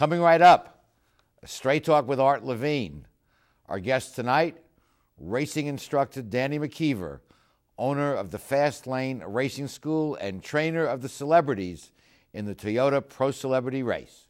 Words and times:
Coming 0.00 0.22
right 0.22 0.40
up, 0.40 0.82
a 1.42 1.46
straight 1.46 1.84
talk 1.84 2.08
with 2.08 2.18
Art 2.18 2.42
Levine. 2.42 3.06
Our 3.68 3.78
guest 3.78 4.16
tonight, 4.16 4.56
racing 5.18 5.66
instructor 5.66 6.22
Danny 6.22 6.58
McKeever, 6.58 7.20
owner 7.76 8.14
of 8.14 8.30
the 8.30 8.38
Fast 8.38 8.86
Lane 8.86 9.22
Racing 9.22 9.68
School 9.68 10.14
and 10.14 10.42
trainer 10.42 10.86
of 10.86 11.02
the 11.02 11.08
celebrities 11.10 11.92
in 12.32 12.46
the 12.46 12.54
Toyota 12.54 13.06
Pro 13.06 13.30
Celebrity 13.30 13.82
Race. 13.82 14.29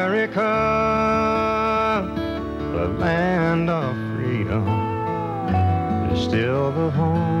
the 2.73 2.87
land 2.97 3.69
of 3.69 3.95
freedom, 4.15 4.67
is 6.11 6.23
still 6.23 6.71
the 6.71 6.89
home 6.91 7.40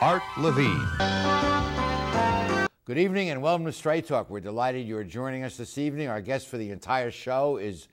Art 0.00 0.22
Levine. 0.36 0.86
Good 2.84 2.98
evening 2.98 3.30
and 3.30 3.42
welcome 3.42 3.66
to 3.66 3.72
Straight 3.72 4.06
Talk. 4.06 4.30
We're 4.30 4.38
delighted 4.38 4.86
you're 4.86 5.02
joining 5.02 5.42
us 5.42 5.56
this 5.56 5.76
evening. 5.76 6.06
Our 6.06 6.20
guest 6.20 6.46
for 6.46 6.56
the 6.56 6.70
entire 6.70 7.10
show 7.10 7.56
is 7.56 7.88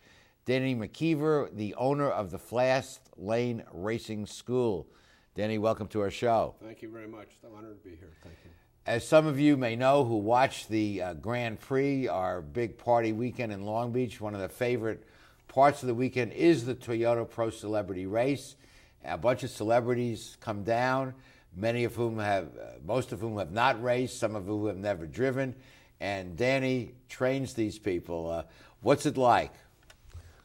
Danny 0.45 0.75
McKeever, 0.75 1.49
the 1.55 1.73
owner 1.73 2.07
of 2.07 2.29
the 2.29 2.37
Fast 2.37 3.09
Lane 3.17 3.63
Racing 3.73 4.27
School. 4.27 4.85
Danny, 5.33 5.57
welcome 5.57 5.87
to 5.87 6.01
our 6.01 6.11
show. 6.11 6.53
Thank 6.63 6.83
you 6.83 6.91
very 6.91 7.07
much. 7.07 7.29
I'm 7.43 7.55
honored 7.57 7.81
to 7.83 7.89
be 7.89 7.95
here. 7.95 8.13
Thank 8.21 8.35
you. 8.45 8.51
As 8.85 9.07
some 9.07 9.25
of 9.25 9.39
you 9.39 9.57
may 9.57 9.75
know 9.75 10.05
who 10.05 10.17
watch 10.17 10.67
the 10.67 11.01
uh, 11.01 11.13
Grand 11.15 11.59
Prix, 11.59 12.07
our 12.07 12.39
big 12.39 12.77
party 12.77 13.13
weekend 13.13 13.51
in 13.51 13.65
Long 13.65 13.91
Beach, 13.91 14.21
one 14.21 14.35
of 14.35 14.41
the 14.41 14.49
favorite 14.49 15.03
parts 15.47 15.81
of 15.81 15.87
the 15.87 15.95
weekend 15.95 16.33
is 16.33 16.65
the 16.65 16.75
Toyota 16.75 17.27
Pro 17.27 17.49
Celebrity 17.49 18.05
Race. 18.05 18.57
A 19.03 19.17
bunch 19.17 19.43
of 19.43 19.49
celebrities 19.49 20.37
come 20.39 20.63
down, 20.63 21.15
many 21.55 21.83
of 21.83 21.95
whom 21.95 22.19
have, 22.19 22.45
uh, 22.45 22.65
most 22.85 23.11
of 23.11 23.21
whom 23.21 23.37
have 23.37 23.51
not 23.51 23.81
raced, 23.81 24.19
some 24.19 24.35
of 24.35 24.45
whom 24.45 24.67
have 24.67 24.77
never 24.77 25.05
driven. 25.05 25.55
And 25.99 26.35
Danny 26.35 26.93
trains 27.09 27.53
these 27.53 27.79
people. 27.79 28.29
Uh, 28.29 28.43
what's 28.81 29.05
it 29.05 29.17
like? 29.17 29.53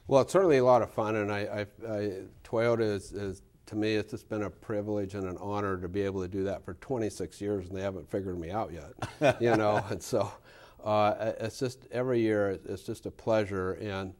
Well, 0.07 0.21
it's 0.21 0.33
certainly 0.33 0.57
a 0.57 0.65
lot 0.65 0.81
of 0.81 0.91
fun, 0.91 1.15
and 1.15 1.31
I, 1.31 1.39
I, 1.39 1.89
I 1.89 2.11
Toyota 2.43 2.81
is, 2.81 3.11
is 3.11 3.43
to 3.67 3.75
me 3.75 3.95
it's 3.95 4.11
just 4.11 4.27
been 4.27 4.43
a 4.43 4.49
privilege 4.49 5.15
and 5.15 5.25
an 5.25 5.37
honor 5.39 5.77
to 5.77 5.87
be 5.87 6.01
able 6.01 6.21
to 6.21 6.27
do 6.27 6.43
that 6.43 6.65
for 6.65 6.73
26 6.75 7.39
years, 7.39 7.67
and 7.67 7.77
they 7.77 7.81
haven't 7.81 8.09
figured 8.09 8.37
me 8.39 8.51
out 8.51 8.71
yet. 8.73 9.37
you 9.41 9.55
know, 9.55 9.83
and 9.89 10.01
so 10.03 10.29
uh, 10.83 11.33
it's 11.39 11.59
just 11.59 11.87
every 11.91 12.19
year 12.19 12.59
it's 12.65 12.83
just 12.83 13.05
a 13.05 13.11
pleasure 13.11 13.73
and 13.73 14.13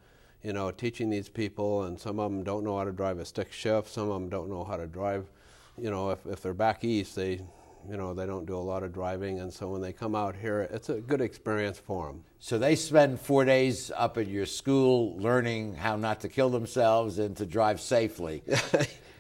you 0.43 0.53
know 0.53 0.71
teaching 0.71 1.09
these 1.09 1.27
people, 1.27 1.83
and 1.83 1.99
some 1.99 2.19
of 2.19 2.31
them 2.31 2.43
don't 2.43 2.63
know 2.63 2.77
how 2.77 2.83
to 2.83 2.93
drive 2.93 3.19
a 3.19 3.25
stick 3.25 3.51
shift, 3.51 3.89
some 3.89 4.09
of 4.09 4.13
them 4.13 4.29
don't 4.29 4.49
know 4.49 4.63
how 4.63 4.77
to 4.77 4.87
drive. 4.87 5.25
You 5.77 5.89
know, 5.89 6.11
if, 6.11 6.25
if 6.25 6.41
they're 6.41 6.53
back 6.53 6.83
east, 6.83 7.15
they 7.15 7.41
you 7.89 7.97
know 7.97 8.13
they 8.13 8.25
don't 8.25 8.45
do 8.45 8.55
a 8.55 8.59
lot 8.59 8.83
of 8.83 8.93
driving, 8.93 9.39
and 9.39 9.51
so 9.51 9.69
when 9.69 9.81
they 9.81 9.93
come 9.93 10.15
out 10.15 10.35
here, 10.35 10.67
it's 10.71 10.89
a 10.89 10.95
good 11.01 11.21
experience 11.21 11.79
for 11.79 12.07
them. 12.07 12.23
So 12.39 12.57
they 12.57 12.75
spend 12.75 13.19
four 13.19 13.45
days 13.45 13.91
up 13.95 14.17
at 14.17 14.27
your 14.27 14.45
school 14.45 15.17
learning 15.17 15.75
how 15.75 15.95
not 15.95 16.21
to 16.21 16.29
kill 16.29 16.49
themselves 16.49 17.19
and 17.19 17.35
to 17.37 17.45
drive 17.45 17.81
safely. 17.81 18.43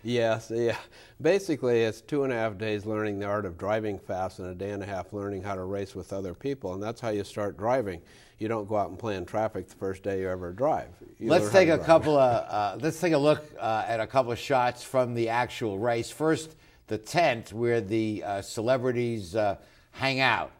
Yes, 0.03 0.51
yeah. 0.53 0.77
Basically, 1.21 1.81
it's 1.81 2.01
two 2.01 2.23
and 2.23 2.33
a 2.33 2.35
half 2.35 2.57
days 2.57 2.85
learning 2.85 3.19
the 3.19 3.27
art 3.27 3.45
of 3.45 3.57
driving 3.57 3.99
fast 3.99 4.39
and 4.39 4.49
a 4.49 4.55
day 4.55 4.71
and 4.71 4.81
a 4.81 4.85
half 4.85 5.13
learning 5.13 5.43
how 5.43 5.53
to 5.55 5.63
race 5.63 5.93
with 5.93 6.11
other 6.11 6.33
people, 6.33 6.73
and 6.73 6.81
that's 6.81 6.99
how 6.99 7.09
you 7.09 7.23
start 7.23 7.57
driving. 7.57 8.01
You 8.41 8.47
don't 8.47 8.67
go 8.67 8.75
out 8.75 8.89
and 8.89 8.97
play 8.97 9.17
in 9.17 9.25
traffic 9.27 9.69
the 9.69 9.75
first 9.75 10.01
day 10.01 10.21
you 10.21 10.27
ever 10.27 10.51
drive. 10.51 10.87
You 11.19 11.29
let's 11.29 11.51
take 11.51 11.69
a 11.69 11.75
drive. 11.75 11.85
couple 11.85 12.17
of 12.17 12.45
uh, 12.49 12.75
let's 12.81 12.99
take 12.99 13.13
a 13.13 13.17
look 13.19 13.45
uh, 13.59 13.85
at 13.87 13.99
a 13.99 14.07
couple 14.07 14.31
of 14.31 14.39
shots 14.39 14.83
from 14.83 15.13
the 15.13 15.29
actual 15.29 15.77
race. 15.77 16.09
First, 16.09 16.55
the 16.87 16.97
tent 16.97 17.53
where 17.53 17.81
the 17.81 18.23
uh, 18.23 18.41
celebrities 18.41 19.35
uh, 19.35 19.57
hang 19.91 20.21
out, 20.21 20.51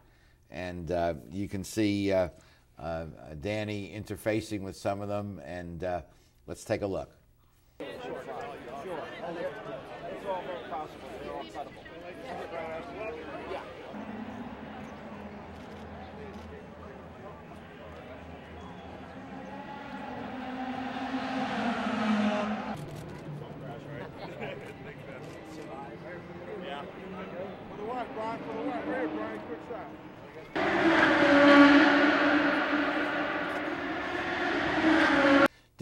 and 0.48 0.92
uh, 0.92 1.14
you 1.32 1.48
can 1.48 1.64
see 1.64 2.12
uh, 2.12 2.28
uh, 2.78 3.06
Danny 3.40 3.92
interfacing 3.92 4.60
with 4.60 4.76
some 4.76 5.00
of 5.00 5.08
them. 5.08 5.40
And 5.44 5.82
uh, 5.82 6.02
let's 6.46 6.62
take 6.62 6.82
a 6.82 6.86
look. 6.86 7.10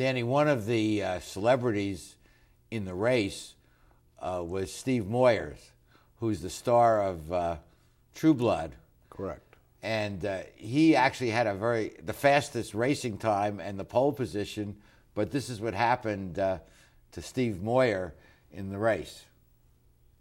Danny, 0.00 0.22
one 0.22 0.48
of 0.48 0.64
the 0.64 1.02
uh, 1.02 1.20
celebrities 1.20 2.16
in 2.70 2.86
the 2.86 2.94
race 2.94 3.52
uh, 4.18 4.42
was 4.42 4.72
Steve 4.72 5.04
Moyers, 5.04 5.58
who's 6.20 6.40
the 6.40 6.48
star 6.48 7.02
of 7.02 7.30
uh, 7.30 7.56
True 8.14 8.32
Blood. 8.32 8.72
Correct. 9.10 9.56
and 9.82 10.24
uh, 10.24 10.38
he 10.56 10.96
actually 10.96 11.28
had 11.28 11.46
a 11.46 11.52
very 11.54 11.92
the 12.02 12.14
fastest 12.14 12.72
racing 12.72 13.18
time 13.18 13.60
and 13.60 13.78
the 13.78 13.84
pole 13.84 14.10
position. 14.10 14.74
But 15.14 15.32
this 15.32 15.50
is 15.50 15.60
what 15.60 15.74
happened 15.74 16.38
uh, 16.38 16.60
to 17.12 17.20
Steve 17.20 17.62
Moyer 17.62 18.14
in 18.50 18.70
the 18.70 18.78
race, 18.78 19.26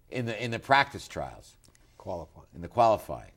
in 0.10 0.26
the 0.26 0.44
in 0.44 0.52
the 0.52 0.60
practice 0.60 1.08
trials, 1.08 1.56
Qualifying. 1.98 2.48
in 2.54 2.60
the 2.60 2.68
qualifying. 2.68 3.32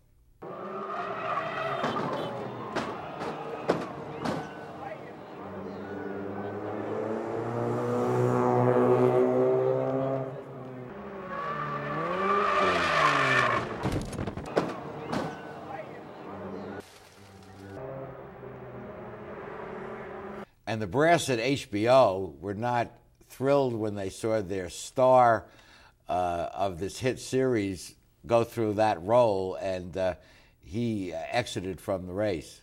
And 20.72 20.80
the 20.80 20.86
brass 20.86 21.28
at 21.28 21.38
HBO 21.38 22.40
were 22.40 22.54
not 22.54 22.90
thrilled 23.28 23.74
when 23.74 23.94
they 23.94 24.08
saw 24.08 24.40
their 24.40 24.70
star 24.70 25.44
uh, 26.08 26.48
of 26.54 26.80
this 26.80 26.98
hit 26.98 27.20
series 27.20 27.94
go 28.26 28.42
through 28.42 28.72
that 28.74 29.02
role, 29.02 29.56
and 29.56 29.94
uh, 29.94 30.14
he 30.64 31.12
exited 31.12 31.78
from 31.78 32.06
the 32.06 32.14
race. 32.14 32.62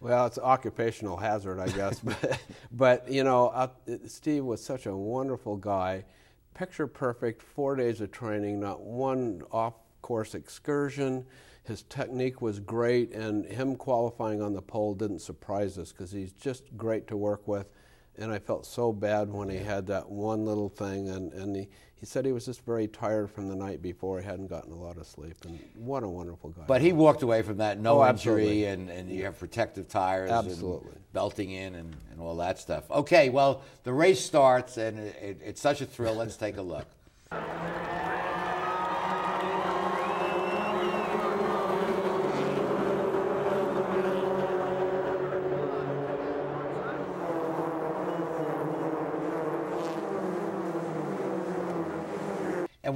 Well, 0.00 0.24
it's 0.24 0.38
occupational 0.38 1.18
hazard, 1.18 1.60
I 1.60 1.68
guess. 1.68 1.98
but, 2.02 2.40
but, 2.72 3.12
you 3.12 3.24
know, 3.24 3.48
uh, 3.48 3.68
Steve 4.06 4.46
was 4.46 4.64
such 4.64 4.86
a 4.86 4.96
wonderful 4.96 5.56
guy. 5.56 6.06
Picture 6.54 6.86
perfect, 6.86 7.42
four 7.42 7.76
days 7.76 8.00
of 8.00 8.10
training, 8.10 8.58
not 8.58 8.80
one 8.80 9.42
off 9.52 9.74
course 10.00 10.34
excursion. 10.34 11.26
His 11.68 11.82
technique 11.84 12.40
was 12.40 12.58
great, 12.60 13.12
and 13.12 13.44
him 13.44 13.76
qualifying 13.76 14.40
on 14.40 14.54
the 14.54 14.62
pole 14.62 14.94
didn't 14.94 15.20
surprise 15.20 15.78
us 15.78 15.92
because 15.92 16.10
he's 16.10 16.32
just 16.32 16.64
great 16.76 17.06
to 17.08 17.16
work 17.16 17.46
with. 17.46 17.68
And 18.16 18.32
I 18.32 18.38
felt 18.38 18.66
so 18.66 18.92
bad 18.92 19.30
when 19.30 19.48
he 19.50 19.58
had 19.58 19.86
that 19.88 20.10
one 20.10 20.44
little 20.46 20.70
thing, 20.70 21.08
and, 21.10 21.30
and 21.34 21.54
he, 21.54 21.68
he 21.94 22.06
said 22.06 22.24
he 22.24 22.32
was 22.32 22.46
just 22.46 22.64
very 22.64 22.88
tired 22.88 23.30
from 23.30 23.48
the 23.48 23.54
night 23.54 23.80
before. 23.82 24.18
He 24.18 24.24
hadn't 24.26 24.48
gotten 24.48 24.72
a 24.72 24.76
lot 24.76 24.96
of 24.96 25.06
sleep, 25.06 25.36
and 25.44 25.58
what 25.76 26.02
a 26.02 26.08
wonderful 26.08 26.50
guy. 26.50 26.64
But 26.66 26.80
he 26.80 26.92
walked 26.92 27.22
away 27.22 27.42
from 27.42 27.58
that 27.58 27.78
no 27.78 28.00
Oh, 28.02 28.08
injury, 28.08 28.64
absolutely. 28.64 28.64
and, 28.64 28.90
and 28.90 29.10
you 29.10 29.24
have 29.24 29.38
protective 29.38 29.88
tires, 29.88 30.30
Absolutely. 30.30 30.88
and 30.92 31.12
belting 31.12 31.50
in, 31.50 31.74
and, 31.76 31.94
and 32.10 32.20
all 32.20 32.34
that 32.36 32.58
stuff. 32.58 32.90
Okay, 32.90 33.28
well 33.28 33.62
the 33.84 33.92
race 33.92 34.24
starts, 34.24 34.78
and 34.78 34.98
it, 34.98 35.16
it, 35.22 35.40
it's 35.44 35.60
such 35.60 35.80
a 35.82 35.86
thrill. 35.86 36.14
Let's 36.14 36.36
take 36.36 36.56
a 36.56 36.62
look. 36.62 36.86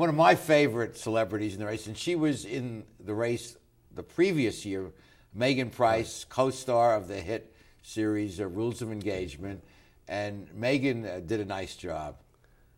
one 0.02 0.08
of 0.08 0.16
my 0.16 0.34
favorite 0.34 0.96
celebrities 0.96 1.54
in 1.54 1.60
the 1.60 1.66
race, 1.66 1.87
and 1.87 1.96
she 1.96 2.16
was 2.16 2.44
in 2.44 2.82
the 2.99 3.14
race 3.14 3.56
the 3.94 4.02
previous 4.02 4.66
year, 4.66 4.90
Megyn 5.38 5.70
Price, 5.70 6.26
co-star 6.28 6.96
of 6.96 7.06
the 7.06 7.20
hit 7.20 7.54
series 7.82 8.40
uh, 8.40 8.49
Rules 8.49 8.82
of 8.82 8.90
Engagement, 8.90 9.62
and 10.08 10.49
Megyn 10.58 11.06
uh, 11.06 11.20
did 11.20 11.38
a 11.38 11.44
nice 11.44 11.76
job. 11.76 12.16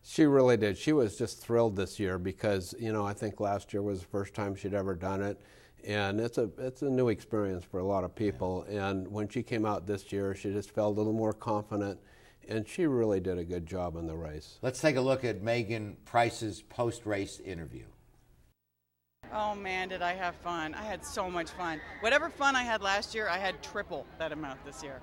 She 0.03 0.27
really 0.27 0.59
did. 0.59 0.77
She 0.77 0.93
was 0.93 1.17
just 1.17 1.41
thrilled 1.41 1.77
this 1.77 1.99
year 1.99 2.19
because 2.19 2.75
you 2.79 2.93
know 2.93 3.07
I 3.07 3.15
think 3.15 3.41
last 3.41 3.73
year 3.73 3.81
was 3.81 4.01
the 4.01 4.07
first 4.09 4.35
time 4.35 4.55
she'd 4.55 4.75
ever 4.75 4.95
done 4.95 5.23
it, 5.23 5.41
and 5.83 6.21
it's 6.21 6.37
a 6.37 6.51
it's 6.59 6.83
a 6.83 6.91
new 6.91 7.09
experience 7.09 7.65
for 7.65 7.81
a 7.81 7.87
lot 7.87 8.05
of 8.05 8.15
people. 8.15 8.65
And 8.69 9.09
when 9.09 9.31
she 9.31 9.43
came 9.43 9.65
out 9.65 9.87
this 9.87 10.13
year, 10.13 10.35
she 10.35 10.53
just 10.53 10.73
felt 10.73 10.95
a 10.95 10.99
little 10.99 11.15
more 11.15 11.33
confident, 11.33 11.99
and 12.49 12.69
she 12.69 12.87
really 12.87 13.21
did 13.21 13.39
a 13.39 13.45
good 13.45 13.67
job 13.67 13.97
in 13.97 14.07
the 14.07 14.17
race. 14.17 14.59
Let's 14.63 14.81
take 14.81 14.97
a 14.97 15.01
look 15.01 15.25
at 15.25 15.43
Megyn 15.43 15.97
Price's 16.05 16.63
post-race 16.63 17.41
interview. 17.41 17.85
Oh 19.33 19.55
man, 19.55 19.89
did 19.89 20.03
I 20.03 20.13
have 20.13 20.37
fun! 20.37 20.75
I 20.75 20.83
had 20.83 21.05
so 21.05 21.29
much 21.29 21.51
fun. 21.51 21.81
Whatever 22.01 22.29
fun 22.29 22.55
I 22.55 22.63
had 22.63 22.83
last 22.83 23.15
year, 23.15 23.29
I 23.29 23.39
had 23.39 23.63
triple 23.63 24.07
that 24.19 24.33
amount 24.33 24.65
this 24.65 24.83
year. 24.83 25.01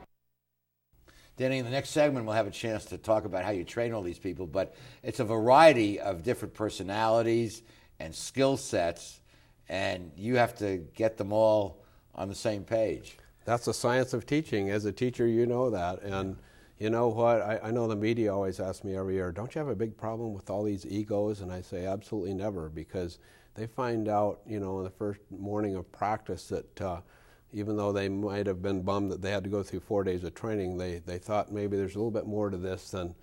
Danny, 1.38 1.58
in 1.58 1.66
the 1.66 1.72
next 1.72 1.90
segment, 1.90 2.26
we'll 2.26 2.36
have 2.36 2.48
a 2.48 2.52
chance 2.52 2.86
to 2.86 2.98
talk 2.98 3.26
about 3.26 3.44
how 3.44 3.52
you 3.52 3.64
train 3.64 3.94
all 3.94 4.04
these 4.04 4.20
people, 4.20 4.46
but 4.46 4.76
it's 5.02 5.20
a 5.20 5.26
variety 5.26 6.00
of 6.00 6.24
different 6.24 6.54
personalities 6.54 7.64
and 8.00 8.14
skill 8.14 8.58
sets, 8.58 9.22
and 9.68 10.12
you 10.16 10.36
have 10.36 10.56
to 10.60 10.78
get 10.96 11.18
them 11.18 11.34
all 11.34 11.84
on 12.14 12.30
the 12.30 12.36
same 12.36 12.64
page. 12.64 13.18
That's 13.46 13.66
the 13.66 13.74
science 13.74 14.14
of 14.14 14.26
teaching. 14.26 14.70
As 14.70 14.86
a 14.86 14.92
teacher, 14.92 15.26
you 15.26 15.46
know 15.46 15.72
that. 15.72 16.04
And 16.04 16.38
you 16.82 16.90
know 16.90 17.10
what? 17.10 17.44
I, 17.44 17.60
I 17.66 17.70
know 17.72 17.88
the 17.88 17.96
media 17.96 18.34
always 18.34 18.60
ask 18.60 18.84
me 18.84 18.96
every 18.96 19.14
year, 19.14 19.32
don't 19.32 19.54
you 19.54 19.60
have 19.60 19.68
a 19.68 19.76
big 19.76 19.96
problem 19.96 20.34
with 20.34 20.50
all 20.50 20.64
these 20.64 20.84
egos? 20.88 21.42
And 21.42 21.52
I 21.52 21.62
say, 21.62 21.86
absolutely 21.86 22.34
never, 22.34 22.70
because 22.70 23.20
they 23.54 23.68
find 23.68 24.08
out, 24.08 24.40
you 24.48 24.60
know, 24.60 24.80
in 24.80 24.86
the 24.86 24.90
first 24.90 25.20
morning 25.30 25.76
of 25.76 25.92
practice 25.92 26.48
that 26.48 26.82
uh, 26.82 27.02
even 27.54 27.78
though 27.78 27.92
they 27.92 28.10
might 28.10 28.48
have 28.48 28.64
been 28.64 28.82
bummed 28.82 29.12
that 29.12 29.22
they 29.22 29.30
had 29.30 29.44
to 29.44 29.50
go 29.52 29.62
through 29.62 29.82
four 29.82 30.04
days 30.04 30.24
of 30.24 30.34
training, 30.34 30.80
they, 30.80 31.04
they 31.06 31.20
thought 31.20 31.52
maybe 31.52 31.78
there's 31.78 31.94
a 31.94 32.00
little 32.00 32.10
bit 32.10 32.26
more 32.26 32.50
to 32.50 32.58
this 32.58 32.90
than, 32.90 33.14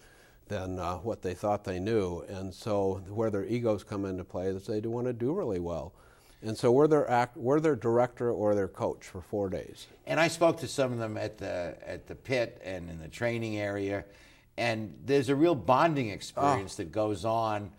than 0.46 0.78
uh, 0.78 0.94
what 0.98 1.22
they 1.22 1.34
thought 1.34 1.64
they 1.64 1.80
knew. 1.80 2.20
And 2.28 2.54
so 2.54 3.02
where 3.08 3.30
their 3.30 3.44
egos 3.44 3.82
come 3.82 4.04
into 4.04 4.22
play 4.22 4.46
is 4.46 4.68
they 4.68 4.80
do 4.80 4.90
want 4.90 5.08
to 5.08 5.12
do 5.12 5.32
really 5.32 5.58
well. 5.58 5.94
And 6.42 6.56
so 6.56 6.70
we're 6.70 6.86
their 6.86 7.08
act, 7.10 7.36
we're 7.36 7.60
their 7.60 7.74
director 7.74 8.30
or 8.30 8.54
their 8.54 8.68
coach 8.68 9.04
for 9.04 9.20
four 9.20 9.48
days. 9.48 9.88
And 10.06 10.20
I 10.20 10.28
spoke 10.28 10.60
to 10.60 10.68
some 10.68 10.92
of 10.92 10.98
them 10.98 11.16
at 11.16 11.38
the 11.38 11.76
at 11.84 12.06
the 12.06 12.14
pit 12.14 12.60
and 12.64 12.88
in 12.88 13.00
the 13.00 13.08
training 13.08 13.58
area, 13.58 14.04
and 14.56 14.94
there's 15.04 15.28
a 15.28 15.34
real 15.34 15.54
bonding 15.54 16.10
experience 16.10 16.76
that 16.76 16.92
goes 16.92 17.24
on 17.24 17.70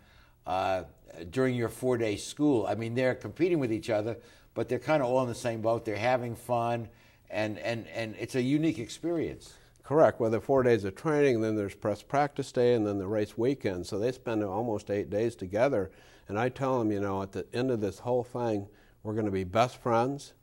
uh, 0.46 0.84
during 1.30 1.54
your 1.54 1.68
four 1.68 1.96
day 1.96 2.16
school. 2.16 2.66
I 2.66 2.74
mean, 2.74 2.94
they're 2.94 3.14
competing 3.14 3.60
with 3.60 3.72
each 3.72 3.88
other, 3.88 4.18
but 4.54 4.68
they're 4.68 4.78
kind 4.78 5.02
of 5.02 5.08
all 5.08 5.22
in 5.22 5.28
the 5.28 5.34
same 5.34 5.62
boat. 5.62 5.86
They're 5.86 5.96
having 5.96 6.36
fun, 6.36 6.88
and 7.30 7.58
and 7.58 7.86
and 7.88 8.14
it's 8.18 8.34
a 8.34 8.42
unique 8.42 8.78
experience. 8.78 9.54
Correct. 9.82 10.20
Well, 10.20 10.30
the 10.30 10.40
four 10.40 10.62
days 10.62 10.84
of 10.84 10.94
training, 10.94 11.40
then 11.40 11.56
there's 11.56 11.74
press 11.74 12.02
practice 12.02 12.52
day, 12.52 12.74
and 12.74 12.86
then 12.86 12.98
the 12.98 13.08
race 13.08 13.36
weekend. 13.36 13.86
So 13.86 13.98
they 13.98 14.12
spend 14.12 14.44
almost 14.44 14.90
eight 14.90 15.10
days 15.10 15.34
together. 15.34 15.90
And 16.30 16.38
I 16.38 16.48
tell 16.48 16.78
them, 16.78 16.92
you 16.92 17.00
know, 17.00 17.22
at 17.22 17.32
the 17.32 17.44
end 17.52 17.72
of 17.72 17.80
this 17.80 17.98
whole 17.98 18.22
thing, 18.22 18.68
we're 19.02 19.14
going 19.14 19.26
to 19.26 19.32
be 19.32 19.42
best 19.42 19.78
friends. 19.78 20.34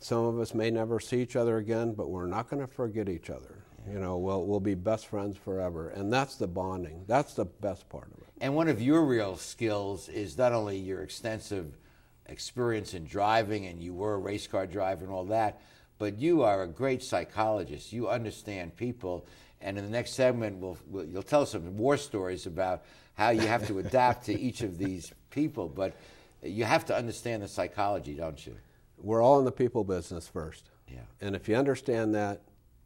Some 0.00 0.24
of 0.24 0.40
us 0.40 0.52
may 0.52 0.68
never 0.68 0.98
see 0.98 1.22
each 1.22 1.36
other 1.36 1.58
again, 1.58 1.92
but 1.92 2.10
we're 2.10 2.26
not 2.26 2.50
going 2.50 2.60
to 2.60 2.66
forget 2.66 3.08
each 3.08 3.30
other. 3.30 3.62
You 3.88 4.00
know, 4.00 4.18
we'll, 4.18 4.44
we'll 4.44 4.58
be 4.58 4.74
best 4.74 5.06
friends 5.06 5.36
forever. 5.36 5.90
And 5.90 6.12
that's 6.12 6.34
the 6.34 6.48
bonding. 6.48 7.04
That's 7.06 7.34
the 7.34 7.44
best 7.44 7.88
part 7.88 8.08
of 8.12 8.18
it. 8.18 8.28
And 8.40 8.56
one 8.56 8.66
of 8.66 8.82
your 8.82 9.04
real 9.04 9.36
skills 9.36 10.08
is 10.08 10.36
not 10.36 10.52
only 10.52 10.76
your 10.76 11.02
extensive 11.02 11.78
experience 12.26 12.94
in 12.94 13.04
driving, 13.04 13.66
and 13.66 13.80
you 13.80 13.94
were 13.94 14.14
a 14.14 14.18
race 14.18 14.48
car 14.48 14.66
driver 14.66 15.04
and 15.04 15.14
all 15.14 15.26
that, 15.26 15.60
but 15.98 16.18
you 16.18 16.42
are 16.42 16.64
a 16.64 16.68
great 16.68 17.00
psychologist. 17.00 17.92
You 17.92 18.08
understand 18.08 18.74
people. 18.74 19.24
And 19.60 19.78
in 19.78 19.84
the 19.84 19.90
next 19.90 20.14
segment, 20.14 20.58
we'll, 20.58 20.78
we'll, 20.88 21.04
you'll 21.04 21.22
tell 21.22 21.42
us 21.42 21.52
some 21.52 21.76
war 21.76 21.96
stories 21.96 22.46
about 22.46 22.82
how 23.18 23.30
you 23.30 23.40
have 23.40 23.66
to 23.66 23.80
adapt 23.80 24.26
to 24.26 24.40
each 24.40 24.60
of 24.62 24.78
these 24.78 25.12
people. 25.30 25.68
But 25.68 25.96
you 26.40 26.64
have 26.64 26.86
to 26.86 26.96
understand 26.96 27.42
the 27.42 27.48
psychology, 27.48 28.14
don't 28.14 28.46
you? 28.46 28.56
We're 28.96 29.20
all 29.20 29.40
in 29.40 29.44
the 29.44 29.52
people 29.52 29.82
business 29.82 30.28
first. 30.28 30.70
Yeah. 30.86 31.00
And 31.20 31.34
if 31.34 31.48
you 31.48 31.56
understand 31.56 32.14
that, 32.14 32.42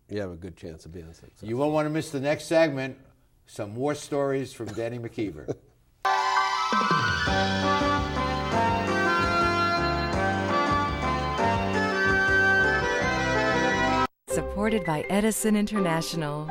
you 0.08 0.20
have 0.20 0.30
a 0.30 0.36
good 0.36 0.56
chance 0.56 0.86
of 0.86 0.92
being 0.92 1.12
successful. 1.12 1.48
You 1.48 1.58
won't 1.58 1.72
want 1.74 1.86
to 1.86 1.90
miss 1.90 2.10
the 2.10 2.20
next 2.20 2.46
segment. 2.46 2.96
Some 3.46 3.74
more 3.74 3.94
stories 3.94 4.54
from 4.54 4.68
Danny 4.68 4.98
McKeever. 4.98 5.54
Supported 14.28 14.84
by 14.86 15.04
Edison 15.10 15.56
International. 15.56 16.50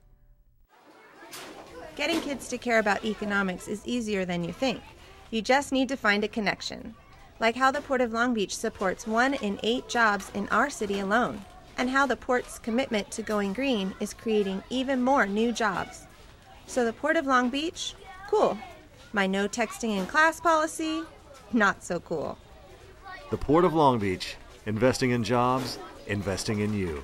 Getting 2.01 2.21
kids 2.21 2.47
to 2.47 2.57
care 2.57 2.79
about 2.79 3.05
economics 3.05 3.67
is 3.67 3.85
easier 3.85 4.25
than 4.25 4.43
you 4.43 4.51
think. 4.51 4.81
You 5.29 5.43
just 5.43 5.71
need 5.71 5.87
to 5.89 5.95
find 5.95 6.23
a 6.23 6.27
connection. 6.27 6.95
Like 7.39 7.55
how 7.55 7.69
the 7.69 7.81
Port 7.81 8.01
of 8.01 8.11
Long 8.11 8.33
Beach 8.33 8.55
supports 8.55 9.05
one 9.05 9.35
in 9.35 9.59
eight 9.61 9.87
jobs 9.87 10.31
in 10.33 10.49
our 10.49 10.67
city 10.71 10.99
alone, 10.99 11.45
and 11.77 11.91
how 11.91 12.07
the 12.07 12.15
port's 12.15 12.57
commitment 12.57 13.11
to 13.11 13.21
going 13.21 13.53
green 13.53 13.93
is 13.99 14.15
creating 14.15 14.63
even 14.71 14.99
more 14.99 15.27
new 15.27 15.51
jobs. 15.51 16.07
So 16.65 16.83
the 16.85 16.91
Port 16.91 17.17
of 17.17 17.27
Long 17.27 17.51
Beach? 17.51 17.93
Cool. 18.27 18.57
My 19.13 19.27
no 19.27 19.47
texting 19.47 19.95
in 19.95 20.07
class 20.07 20.39
policy, 20.39 21.03
not 21.53 21.83
so 21.83 21.99
cool. 21.99 22.35
The 23.29 23.37
Port 23.37 23.63
of 23.63 23.75
Long 23.75 23.99
Beach, 23.99 24.37
investing 24.65 25.11
in 25.11 25.23
jobs, 25.23 25.77
investing 26.07 26.61
in 26.61 26.73
you. 26.73 27.03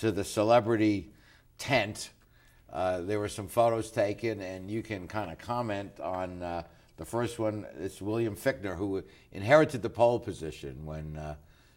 to 0.00 0.12
the 0.12 0.24
celebrity 0.24 1.10
tent, 1.58 2.10
uh, 2.72 3.00
there 3.00 3.18
were 3.18 3.28
some 3.28 3.48
photos 3.48 3.90
taken, 3.90 4.40
and 4.40 4.70
you 4.70 4.82
can 4.82 5.06
kind 5.06 5.30
of 5.30 5.38
comment 5.38 6.00
on 6.00 6.42
uh, 6.42 6.62
the 6.96 7.04
first 7.04 7.38
one. 7.38 7.66
It's 7.78 8.02
William 8.02 8.36
Fichtner 8.36 8.76
who 8.76 9.02
inherited 9.32 9.82
the 9.82 9.90
pole 9.90 10.18
position 10.18 10.84
when 10.84 11.16
uh, 11.16 11.36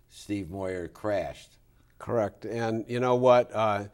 Steve 0.10 0.50
Moyer 0.50 0.88
crashed. 0.88 1.58
Correct, 2.00 2.46
and 2.46 2.86
you 2.88 3.00
know 3.00 3.16
what? 3.16 3.54
Uh, 3.54 3.86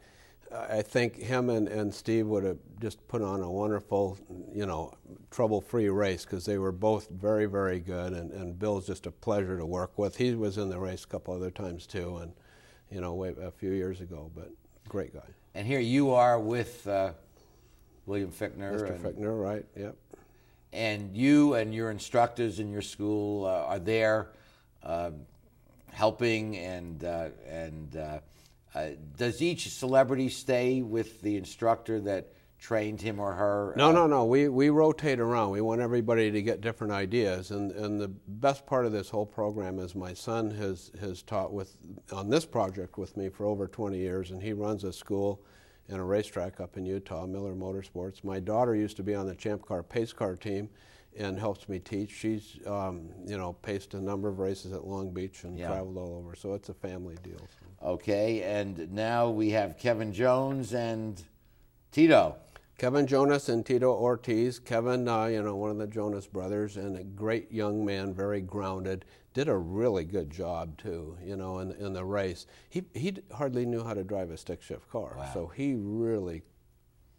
I 0.52 0.82
think 0.82 1.16
him 1.16 1.50
and, 1.50 1.68
and 1.68 1.92
Steve 1.92 2.26
would 2.26 2.44
have 2.44 2.58
just 2.80 3.06
put 3.08 3.22
on 3.22 3.42
a 3.42 3.50
wonderful, 3.50 4.18
you 4.52 4.66
know, 4.66 4.94
trouble-free 5.30 5.88
race 5.88 6.24
because 6.24 6.44
they 6.44 6.58
were 6.58 6.70
both 6.70 7.08
very, 7.10 7.46
very 7.46 7.80
good. 7.80 8.12
And, 8.12 8.30
and 8.30 8.58
Bill's 8.58 8.86
just 8.86 9.06
a 9.06 9.10
pleasure 9.10 9.58
to 9.58 9.66
work 9.66 9.98
with. 9.98 10.16
He 10.16 10.34
was 10.34 10.58
in 10.58 10.68
the 10.68 10.78
race 10.78 11.04
a 11.04 11.08
couple 11.08 11.34
other 11.34 11.50
times 11.50 11.86
too, 11.86 12.18
and 12.18 12.32
you 12.94 13.00
know, 13.00 13.12
way, 13.14 13.34
a 13.42 13.50
few 13.50 13.72
years 13.72 14.00
ago. 14.00 14.30
But 14.34 14.50
great 14.88 15.12
guy. 15.12 15.28
And 15.54 15.66
here 15.66 15.80
you 15.80 16.12
are 16.12 16.38
with 16.38 16.86
uh, 16.86 17.12
William 18.06 18.30
Fichtner. 18.30 18.72
Mr. 18.80 18.90
and- 18.94 19.04
Fichtner, 19.04 19.42
right? 19.42 19.66
Yep. 19.76 19.96
and 20.72 21.14
you 21.14 21.54
and 21.54 21.74
your 21.74 21.90
instructors 21.90 22.60
in 22.60 22.70
your 22.70 22.82
school 22.82 23.46
uh, 23.46 23.50
are 23.66 23.78
there 23.80 24.28
uh, 24.84 25.10
helping 25.92 26.56
and 26.56 27.04
uh, 27.04 27.28
and 27.48 27.96
uh, 27.96 28.18
uh, 28.74 28.88
does 29.16 29.42
each 29.42 29.70
celebrity 29.70 30.28
stay 30.28 30.82
with 30.82 31.20
the 31.22 31.36
instructor 31.36 32.00
that 32.00 32.32
trained 32.58 33.00
him 33.00 33.20
or 33.20 33.32
her 33.34 33.74
No, 33.76 33.92
no, 33.92 34.06
no. 34.06 34.24
We, 34.24 34.48
we 34.48 34.70
rotate 34.70 35.20
around. 35.20 35.50
We 35.50 35.60
want 35.60 35.80
everybody 35.80 36.30
to 36.30 36.42
get 36.42 36.60
different 36.60 36.92
ideas. 36.92 37.50
And, 37.50 37.72
and 37.72 38.00
the 38.00 38.08
best 38.08 38.64
part 38.64 38.86
of 38.86 38.92
this 38.92 39.10
whole 39.10 39.26
program 39.26 39.78
is 39.78 39.94
my 39.94 40.14
son 40.14 40.50
has, 40.52 40.90
has 41.00 41.22
taught 41.22 41.52
with, 41.52 41.76
on 42.12 42.30
this 42.30 42.46
project 42.46 42.96
with 42.96 43.16
me 43.16 43.28
for 43.28 43.44
over 43.44 43.66
20 43.66 43.98
years, 43.98 44.30
and 44.30 44.42
he 44.42 44.52
runs 44.52 44.84
a 44.84 44.92
school 44.92 45.42
and 45.88 45.98
a 46.00 46.02
racetrack 46.02 46.60
up 46.60 46.78
in 46.78 46.86
Utah, 46.86 47.26
Miller 47.26 47.54
Motorsports. 47.54 48.24
My 48.24 48.40
daughter 48.40 48.74
used 48.74 48.96
to 48.96 49.02
be 49.02 49.14
on 49.14 49.26
the 49.26 49.34
Champ 49.34 49.66
Car 49.66 49.82
pace 49.82 50.14
car 50.14 50.34
team 50.34 50.70
and 51.16 51.38
helps 51.38 51.68
me 51.68 51.78
teach. 51.78 52.10
She's, 52.10 52.58
um, 52.66 53.10
you 53.26 53.36
know, 53.36 53.52
paced 53.52 53.92
a 53.94 54.00
number 54.00 54.28
of 54.28 54.38
races 54.38 54.72
at 54.72 54.86
Long 54.86 55.12
Beach 55.12 55.44
and 55.44 55.58
Yeah. 55.58 55.68
traveled 55.68 55.98
all 55.98 56.16
over. 56.16 56.34
So 56.34 56.54
it's 56.54 56.70
a 56.70 56.74
family 56.74 57.16
deal. 57.22 57.46
okay 57.82 58.42
and 58.42 58.90
now 58.92 59.28
we 59.28 59.50
have 59.50 59.76
Kevin 59.76 60.10
Jones 60.12 60.72
and 60.72 61.22
Tito 61.92 62.36
Kevin 62.78 63.06
Jonas 63.06 63.48
and 63.48 63.64
Tito 63.64 63.92
Ortiz. 63.92 64.58
Kevin, 64.58 65.06
uh, 65.08 65.26
you 65.26 65.42
know, 65.42 65.54
one 65.56 65.70
of 65.70 65.78
the 65.78 65.86
Jonas 65.86 66.26
brothers, 66.26 66.76
and 66.76 66.96
a 66.96 67.04
great 67.04 67.50
young 67.52 67.84
man, 67.84 68.12
very 68.12 68.40
grounded. 68.40 69.04
Did 69.32 69.48
a 69.48 69.56
really 69.56 70.04
good 70.04 70.30
job 70.30 70.76
too, 70.78 71.16
you 71.24 71.36
know, 71.36 71.58
in, 71.60 71.72
in 71.72 71.92
the 71.92 72.04
race. 72.04 72.46
He 72.70 72.84
he 72.94 73.16
hardly 73.32 73.64
knew 73.66 73.82
how 73.84 73.94
to 73.94 74.04
drive 74.04 74.30
a 74.30 74.36
stick 74.36 74.62
shift 74.62 74.88
car, 74.90 75.16
so 75.32 75.46
he 75.48 75.74
really 75.76 76.42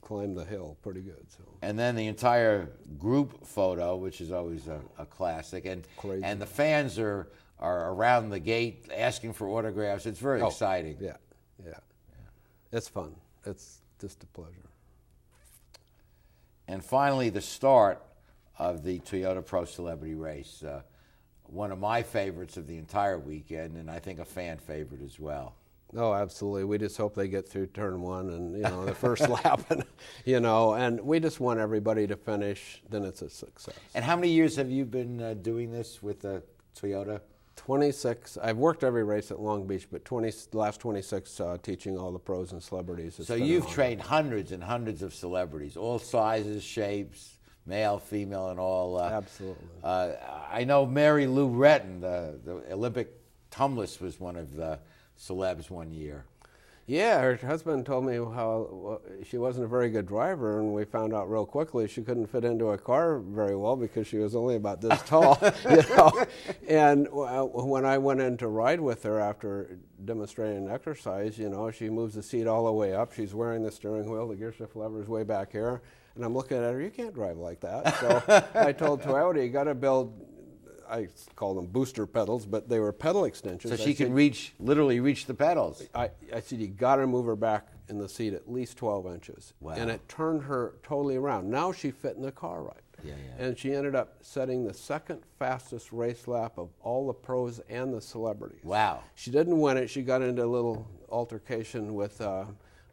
climbed 0.01 0.37
the 0.37 0.45
hill 0.45 0.77
pretty 0.81 1.01
good. 1.01 1.25
So 1.29 1.43
and 1.61 1.77
then 1.79 1.95
the 1.95 2.07
entire 2.07 2.69
group 2.99 3.45
photo 3.45 3.95
which 3.97 4.21
is 4.21 4.31
always 4.31 4.67
a, 4.67 4.79
a 4.99 5.05
classic 5.05 5.65
and 5.65 5.85
and 6.23 6.39
the 6.39 6.45
fans 6.45 6.99
are 6.99 7.27
are 7.59 7.91
around 7.91 8.29
the 8.29 8.39
gate 8.39 8.87
asking 8.95 9.33
for 9.33 9.49
autographs 9.49 10.05
it's 10.05 10.19
very 10.19 10.41
Oh, 10.41 10.47
exciting 10.47 10.97
Yeah, 11.01 11.17
yeah, 11.65 11.79
it's 12.71 12.87
fun. 12.87 13.15
It's 13.45 13.81
just 13.99 14.23
a 14.23 14.27
pleasure. 14.27 14.69
And 16.67 16.83
finally, 16.83 17.29
the 17.29 17.41
start 17.41 18.01
of 18.57 18.83
the 18.83 18.99
Toyota 18.99 19.45
Pro 19.45 19.65
Celebrity 19.65 20.15
Race. 20.15 20.63
Uh, 20.63 20.81
one 21.47 21.71
of 21.71 21.79
my 21.79 22.01
favorites 22.01 22.57
of 22.57 22.67
the 22.67 22.77
entire 22.77 23.19
weekend, 23.19 23.77
and 23.77 23.89
I 23.89 23.99
think 23.99 24.19
a 24.19 24.25
fan 24.25 24.57
favorite 24.57 25.01
as 25.03 25.19
well. 25.19 25.55
Oh, 25.95 26.13
absolutely. 26.13 26.65
We 26.65 26.77
just 26.77 26.97
hope 26.97 27.15
they 27.15 27.27
get 27.27 27.47
through 27.47 27.67
turn 27.67 28.01
one 28.01 28.29
and 28.29 28.55
you 28.55 28.63
know 28.63 28.85
the 28.85 28.95
first 28.95 29.29
lap, 29.43 29.61
and 29.69 29.83
you 30.25 30.39
know, 30.39 30.73
and 30.73 30.99
we 31.01 31.19
just 31.19 31.39
want 31.39 31.59
everybody 31.59 32.07
to 32.07 32.15
finish. 32.15 32.81
Then 32.89 33.03
it's 33.03 33.21
a 33.21 33.29
success. 33.29 33.75
And 33.93 34.03
how 34.03 34.15
many 34.15 34.29
years 34.29 34.55
have 34.55 34.69
you 34.69 34.85
been 34.85 35.21
uh, 35.21 35.35
doing 35.35 35.71
this 35.71 36.01
with 36.01 36.25
uh, 36.25 36.39
Toyota? 36.77 37.21
26. 37.65 38.37
I've 38.43 38.57
worked 38.57 38.83
every 38.83 39.03
race 39.03 39.31
at 39.31 39.39
Long 39.39 39.65
Beach, 39.65 39.87
but 39.91 40.05
20 40.05 40.31
the 40.51 40.57
last 40.59 40.79
26 40.79 41.39
uh, 41.39 41.57
teaching 41.63 41.97
all 41.97 42.11
the 42.11 42.19
pros 42.19 42.51
and 42.51 42.61
celebrities. 42.61 43.19
So 43.23 43.33
you've 43.33 43.67
trained 43.67 44.01
hundreds 44.01 44.51
and 44.51 44.63
hundreds 44.63 45.01
of 45.01 45.15
celebrities, 45.15 45.75
all 45.75 45.97
sizes, 45.97 46.63
shapes, 46.63 47.39
male, 47.65 47.97
female, 47.97 48.49
and 48.49 48.59
all. 48.59 48.99
Uh, 48.99 49.09
Absolutely. 49.09 49.65
Uh, 49.83 50.11
I 50.51 50.63
know 50.63 50.85
Mary 50.85 51.25
Lou 51.25 51.49
Retton, 51.49 52.01
the, 52.01 52.39
the 52.45 52.73
Olympic 52.73 53.11
tumblist, 53.49 53.99
was 53.99 54.19
one 54.19 54.35
of 54.35 54.55
the 54.55 54.77
celebs 55.19 55.71
one 55.71 55.91
year. 55.91 56.23
Yeah, 56.87 57.19
her 57.21 57.35
husband 57.37 57.87
told 57.87 58.05
me 58.05 58.13
how 58.17 59.01
she 59.27 59.39
wasn't 59.39 59.65
a 59.65 59.67
very 59.67 59.89
good 59.89 60.05
driver, 60.05 60.59
and 60.59 60.71
we 60.71 60.85
found 60.85 61.15
out 61.15 61.31
real 61.31 61.45
quickly 61.45 61.87
she 61.87 62.03
couldn't 62.03 62.27
fit 62.27 62.45
into 62.45 62.67
a 62.67 62.77
car 62.77 63.17
very 63.17 63.55
well 63.55 63.75
because 63.75 64.05
she 64.05 64.17
was 64.17 64.35
only 64.35 64.55
about 64.55 64.81
this 64.81 65.01
tall, 65.07 65.39
you 65.67 65.81
know. 65.95 66.25
And 66.67 67.07
when 67.11 67.85
I 67.85 67.97
went 67.97 68.21
in 68.21 68.37
to 68.37 68.47
ride 68.47 68.79
with 68.79 69.01
her 69.01 69.19
after 69.19 69.79
demonstrating 70.03 70.69
exercise, 70.69 71.39
you 71.39 71.49
know, 71.49 71.71
she 71.71 71.89
moves 71.89 72.13
the 72.13 72.21
seat 72.21 72.45
all 72.45 72.65
the 72.65 72.71
way 72.71 72.93
up. 72.93 73.13
She's 73.13 73.33
wearing 73.33 73.63
the 73.63 73.71
steering 73.71 74.11
wheel, 74.11 74.27
the 74.27 74.35
gear 74.35 74.53
shift 74.53 74.75
lever 74.75 75.01
is 75.01 75.07
way 75.07 75.23
back 75.23 75.51
here, 75.51 75.81
and 76.13 76.23
I'm 76.23 76.35
looking 76.35 76.57
at 76.57 76.71
her. 76.71 76.79
You 76.79 76.91
can't 76.91 77.15
drive 77.15 77.37
like 77.37 77.61
that. 77.61 77.99
So 77.99 78.43
I 78.53 78.71
told 78.71 79.01
Toyota, 79.01 79.43
you 79.43 79.49
got 79.49 79.63
to 79.63 79.73
build. 79.73 80.13
I 80.89 81.07
call 81.35 81.53
them 81.55 81.65
booster 81.67 82.05
pedals, 82.05 82.45
but 82.45 82.69
they 82.69 82.79
were 82.79 82.91
pedal 82.91 83.25
extensions. 83.25 83.75
So 83.75 83.81
I 83.81 83.85
she 83.85 83.93
said, 83.93 84.07
can 84.07 84.13
reach, 84.13 84.53
literally 84.59 84.99
reach 84.99 85.25
the 85.25 85.33
pedals. 85.33 85.83
I, 85.93 86.09
I 86.33 86.39
said, 86.39 86.59
you 86.59 86.67
got 86.67 86.97
to 86.97 87.07
move 87.07 87.25
her 87.25 87.35
back 87.35 87.67
in 87.89 87.97
the 87.97 88.09
seat 88.09 88.33
at 88.33 88.51
least 88.51 88.77
12 88.77 89.07
inches. 89.07 89.53
Wow. 89.59 89.73
And 89.73 89.89
it 89.89 90.07
turned 90.07 90.43
her 90.43 90.75
totally 90.83 91.15
around. 91.15 91.49
Now 91.49 91.71
she 91.71 91.91
fit 91.91 92.15
in 92.15 92.21
the 92.21 92.31
car 92.31 92.63
right. 92.63 92.77
Yeah, 93.03 93.13
yeah. 93.13 93.45
And 93.45 93.57
she 93.57 93.73
ended 93.73 93.95
up 93.95 94.15
setting 94.21 94.65
the 94.65 94.73
second 94.73 95.21
fastest 95.37 95.91
race 95.91 96.27
lap 96.27 96.53
of 96.57 96.69
all 96.81 97.07
the 97.07 97.13
pros 97.13 97.59
and 97.69 97.93
the 97.93 98.01
celebrities. 98.01 98.63
Wow. 98.63 99.03
She 99.15 99.31
didn't 99.31 99.59
win 99.59 99.77
it. 99.77 99.89
She 99.89 100.01
got 100.01 100.21
into 100.21 100.43
a 100.43 100.47
little 100.47 100.87
altercation 101.09 101.93
with 101.93 102.19
uh, 102.21 102.45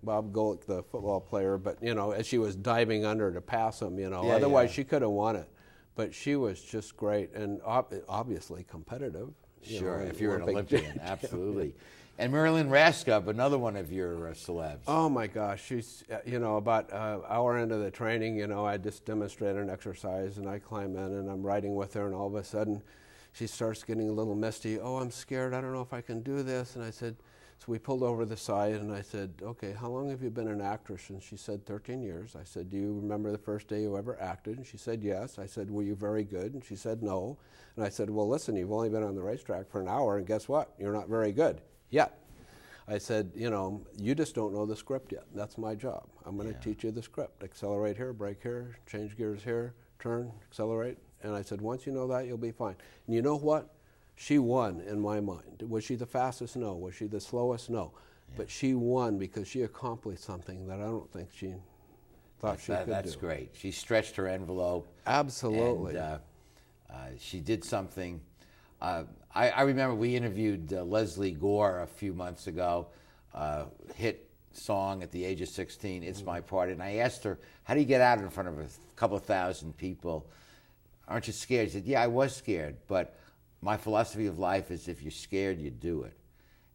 Bob 0.03 0.33
Golic, 0.33 0.67
the 0.67 0.83
football 0.83 1.21
player, 1.21 1.57
but, 1.57 1.79
you 1.83 1.95
know, 1.95 2.11
as 2.11 2.27
she 2.27 2.39
was 2.39 2.57
diving 2.57 3.05
under 3.05 3.33
to 3.33 3.41
pass 3.41 3.81
him, 3.81 3.99
you 3.99 4.11
know. 4.11 4.25
Yeah, 4.27 4.35
Otherwise, 4.35 4.73
she 4.73 4.85
could 4.85 5.03
have 5.03 5.13
won 5.13 5.37
it. 5.37 5.49
But 5.95 6.15
she 6.15 6.37
was 6.37 6.61
just 6.61 6.97
great 6.97 7.33
and 7.35 7.61
ob- 7.63 7.95
obviously 8.09 8.65
competitive. 8.65 9.31
Sure, 9.63 9.99
know, 9.99 10.07
if 10.07 10.21
you're 10.21 10.37
an 10.37 10.43
Olympian, 10.43 11.01
absolutely. 11.03 11.75
And 12.19 12.33
Marilyn 12.33 12.69
Raskob, 12.69 13.29
another 13.29 13.59
one 13.59 13.77
of 13.77 13.91
your 13.93 14.29
uh, 14.29 14.33
celebs. 14.33 14.81
Oh 14.87 15.09
my 15.09 15.27
gosh, 15.27 15.65
she's 15.65 16.05
uh, 16.13 16.19
you 16.27 16.39
know 16.39 16.57
about 16.57 16.93
uh, 16.93 17.21
hour 17.29 17.59
into 17.59 17.77
the 17.77 17.91
training, 17.91 18.37
you 18.37 18.47
know, 18.47 18.67
I 18.67 18.77
just 18.77 19.05
demonstrate 19.05 19.57
an 19.57 19.71
exercise 19.71 20.39
and 20.39 20.49
I 20.49 20.59
climb 20.59 20.97
in 20.97 21.15
and 21.15 21.31
I'm 21.31 21.43
riding 21.43 21.75
with 21.75 21.95
her 21.95 22.07
and 22.07 22.15
all 22.15 22.27
of 22.27 22.35
a 22.35 22.45
sudden 22.45 22.83
she 23.33 23.47
starts 23.47 23.83
getting 23.83 24.09
a 24.09 24.13
little 24.13 24.35
misty. 24.35 24.79
Oh, 24.79 24.97
I'm 24.97 25.11
scared. 25.11 25.55
I 25.55 25.61
don't 25.61 25.73
know 25.73 25.81
if 25.81 25.93
I 25.93 26.01
can 26.01 26.23
do 26.23 26.43
this. 26.43 26.77
And 26.77 26.85
I 26.85 26.91
said, 26.91 27.17
so 27.62 27.71
we 27.71 27.78
pulled 27.78 28.02
over 28.02 28.25
the 28.25 28.37
side 28.37 28.75
and 28.75 28.92
I 28.92 29.02
said, 29.02 29.35
okay, 29.40 29.73
how 29.73 29.88
long 29.88 30.11
have 30.11 30.21
you 30.21 30.31
been 30.31 30.49
an 30.49 30.61
actress? 30.61 31.11
And 31.11 31.23
she 31.23 31.37
said 31.37 31.64
13 31.64 32.02
years. 32.02 32.35
I 32.35 32.42
said, 32.42 32.69
do 32.69 32.76
you 32.76 32.92
remember 33.00 33.31
the 33.31 33.38
first 33.38 33.69
day 33.69 33.83
you 33.83 33.97
ever 33.97 34.21
acted? 34.21 34.57
And 34.57 34.66
she 34.66 34.76
said 34.76 35.00
yes. 35.00 35.38
I 35.38 35.47
said, 35.47 35.71
were 35.71 35.85
you 35.85 35.95
very 35.95 36.25
good? 36.25 36.54
And 36.54 36.64
she 36.64 36.75
said 36.75 37.04
no. 37.04 37.38
And 37.76 37.85
I 37.85 37.88
said, 37.88 38.11
well, 38.11 38.28
listen, 38.28 38.57
you've 38.57 38.73
only 38.73 38.88
been 38.88 39.04
on 39.04 39.14
the 39.14 39.23
racetrack 39.23 39.71
for 39.71 39.81
an 39.81 39.87
hour 39.87 40.19
and 40.19 40.26
guess 40.26 40.49
what? 40.49 40.73
You're 40.76 40.92
not 40.92 41.09
very 41.09 41.31
good 41.31 41.61
yet. 41.90 42.19
I 42.88 42.99
said, 42.99 43.31
you 43.33 43.49
know, 43.49 43.87
you 43.97 44.16
just 44.16 44.35
don't 44.35 44.52
know 44.52 44.66
the 44.66 44.75
script 44.75 45.12
yet. 45.12 45.26
That's 45.33 45.57
my 45.57 45.76
job. 45.76 46.09
I'm 46.26 46.37
going 46.37 46.52
to 46.52 46.59
teach 46.59 46.83
you 46.83 46.90
the 46.90 47.00
script. 47.00 47.45
Accelerate 47.45 47.97
here, 47.97 48.12
brake 48.12 48.42
here, 48.42 48.76
change 48.90 49.16
gears 49.16 49.45
here, 49.45 49.75
turn, 50.00 50.33
accelerate. 50.50 50.99
And 51.23 51.33
I 51.33 51.42
said, 51.42 51.61
once 51.61 51.87
you 51.87 51.92
know 51.92 52.09
that, 52.09 52.26
you'll 52.26 52.38
be 52.38 52.50
fine. 52.50 52.75
And 53.07 53.14
you 53.14 53.23
know 53.23 53.37
what? 53.37 53.73
She 54.14 54.38
won 54.38 54.81
in 54.81 55.00
my 55.00 55.21
mind. 55.21 55.62
Was 55.69 55.85
she 55.85 55.95
the 55.97 56.07
fastest? 56.07 56.57
No. 56.57 56.75
Was 56.75 56.95
she 56.95 57.07
the 57.07 57.21
slowest? 57.21 57.71
No. 57.71 57.92
but 58.35 58.49
she 58.50 58.73
won 58.73 59.19
because 59.19 59.47
she 59.47 59.61
accomplished 59.62 60.25
something 60.25 60.66
that 60.66 60.81
I 60.81 60.85
don't 60.85 61.11
think 61.12 61.28
she 61.35 61.54
thought 62.40 62.59
she 62.61 62.73
That- 62.73 62.85
could 62.87 62.95
that's 62.95 63.02
do. 63.04 63.11
That's 63.11 63.16
great. 63.16 63.50
She 63.52 63.71
stretched 63.71 64.16
her 64.16 64.26
envelope. 64.26 64.88
Absolutely. 65.07 65.90
And, 65.97 65.99
uh, 65.99 66.19
uh, 66.90 66.95
she 67.19 67.40
did 67.40 67.62
something. 67.62 68.23
Uh, 68.81 69.04
I, 69.35 69.50
I 69.50 69.62
remember 69.62 69.95
we 69.95 70.16
interviewed 70.16 70.73
uh, 70.73 70.83
Lesley 70.83 71.33
Gore 71.33 71.81
a 71.81 71.87
few 71.87 72.14
months 72.14 72.47
ago, 72.47 72.87
uh, 73.35 73.66
hit 73.97 74.28
song 74.52 75.02
at 75.02 75.11
the 75.12 75.25
age 75.26 75.42
of 75.42 75.49
16, 75.49 76.02
It's 76.02 76.23
My 76.25 76.40
Part. 76.40 76.71
And 76.71 76.83
I 76.83 76.95
asked 76.97 77.25
her, 77.25 77.38
How 77.64 77.75
do 77.75 77.81
you 77.81 77.87
get 77.87 78.00
out 78.00 78.19
in 78.19 78.31
front 78.31 78.49
of 78.49 78.59
a 78.59 78.66
couple 78.97 79.16
of 79.19 79.25
thousand 79.25 79.76
people? 79.76 80.26
Aren't 81.07 81.26
you 81.26 81.33
scared? 81.35 81.69
She 81.69 81.75
said, 81.75 81.85
Yeah, 81.85 82.02
I 82.02 82.07
was 82.07 82.35
scared, 82.35 82.76
but 82.88 83.14
my 83.62 83.76
philosophy 83.76 84.26
of 84.26 84.38
life 84.38 84.71
is 84.71 84.88
if 84.88 85.02
you're 85.02 85.11
scared, 85.11 85.59
you 85.59 85.71
do 85.71 86.02
it. 86.02 86.16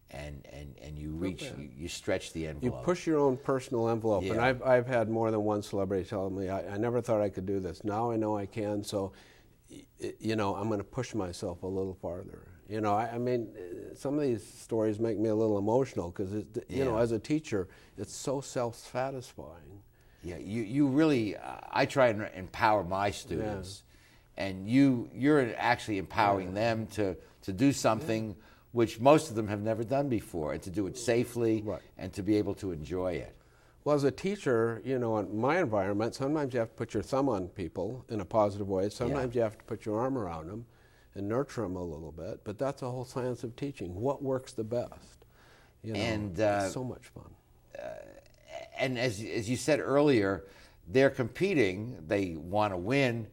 And, 0.09 0.47
and, 0.53 0.73
and 0.81 0.97
you 0.97 1.11
reach, 1.11 1.43
you, 1.43 1.69
you 1.77 1.87
stretch 1.89 2.31
the 2.31 2.47
envelope. 2.47 2.63
You 2.79 2.85
push 2.85 3.05
your 3.05 3.19
own 3.19 3.35
personal 3.35 3.89
envelope, 3.89 4.23
and 4.23 4.39
I've, 4.39 4.63
I've 4.63 4.87
had 4.87 5.09
more 5.09 5.29
than 5.31 5.43
one 5.43 5.61
celebrity 5.61 6.07
tell 6.07 6.29
me, 6.29 6.47
I, 6.47 6.75
I 6.75 6.77
never 6.77 7.01
thought 7.01 7.19
I 7.19 7.27
could 7.27 7.45
do 7.45 7.59
this. 7.59 7.83
Now 7.83 8.09
I 8.09 8.15
know 8.15 8.37
I 8.37 8.45
can, 8.45 8.85
so, 8.85 9.11
you 10.19 10.37
know, 10.37 10.55
I'm 10.55 10.67
going 10.69 10.79
to 10.79 10.85
push 10.85 11.13
myself 11.13 11.63
a 11.63 11.67
little 11.67 11.93
farther. 11.93 12.47
You 12.69 12.79
know, 12.79 12.93
I, 12.93 13.15
I 13.15 13.17
mean, 13.17 13.49
uh, 13.53 13.95
some 13.95 14.15
of 14.15 14.21
these 14.21 14.45
stories 14.45 14.97
make 14.97 15.17
me 15.17 15.27
a 15.27 15.35
little 15.35 15.57
emotional 15.57 16.09
because, 16.09 16.31
you 16.69 16.85
know, 16.85 16.97
as 16.97 17.11
a 17.11 17.19
teacher, 17.19 17.67
it's 17.97 18.15
so 18.15 18.39
self-satisfying. 18.39 19.81
Yeah, 20.23 20.37
you, 20.37 20.63
you 20.63 20.87
really, 20.87 21.35
uh, 21.35 21.59
I 21.69 21.85
try 21.85 22.07
and 22.07 22.29
empower 22.33 22.83
my 22.83 23.11
students, 23.11 23.83
and 24.37 24.67
you, 24.69 25.09
you're 25.13 25.53
actually 25.57 25.97
empowering 25.97 26.53
them 26.53 26.87
to, 26.87 27.15
to 27.43 27.53
do 27.53 27.71
something 27.73 28.35
which 28.71 28.99
most 28.99 29.29
of 29.29 29.35
them 29.35 29.47
have 29.47 29.61
never 29.61 29.83
done 29.83 30.07
before, 30.09 30.53
and 30.53 30.61
to 30.61 30.69
do 30.69 30.85
it 30.87 30.97
safely 30.97 31.63
and 31.97 32.13
to 32.13 32.21
be 32.21 32.37
able 32.37 32.53
to 32.53 32.71
enjoy 32.71 33.13
it. 33.13 33.33
Well, 33.83 33.95
as 33.95 34.03
a 34.03 34.11
teacher, 34.11 34.81
you 34.83 34.99
know, 34.99 35.17
in 35.17 35.39
my 35.39 35.59
environment, 35.59 36.13
sometimes 36.13 36.53
you 36.53 36.59
have 36.59 36.69
to 36.69 36.75
put 36.75 36.93
your 36.93 37.01
thumb 37.01 37.29
on 37.29 37.47
people 37.47 38.05
in 38.09 38.19
a 38.19 38.25
positive 38.25 38.67
way. 38.67 38.89
Sometimes 38.89 39.33
you 39.33 39.41
have 39.41 39.57
to 39.57 39.63
put 39.63 39.85
your 39.85 39.99
arm 39.99 40.17
around 40.17 40.47
them 40.49 40.65
and 41.15 41.27
nurture 41.27 41.61
them 41.61 41.77
a 41.77 41.83
little 41.83 42.11
bit. 42.11 42.41
But 42.43 42.59
that's 42.59 42.81
the 42.81 42.91
whole 42.91 43.05
science 43.05 43.43
of 43.43 43.55
teaching. 43.55 43.95
What 43.95 44.21
works 44.21 44.51
the 44.51 44.65
best? 44.65 45.25
You 45.83 45.93
know, 45.93 45.99
And, 45.99 46.39
uh, 46.39 46.63
it's 46.65 46.73
so 46.73 46.83
much 46.83 47.07
fun. 47.07 47.31
And 48.77 48.99
as, 48.99 49.23
as 49.23 49.49
you 49.49 49.55
said 49.55 49.79
earlier, 49.79 50.43
they're 50.87 51.09
competing, 51.09 51.97
they 52.07 52.35
want 52.35 52.73
to 52.73 52.77
win, 52.77 53.27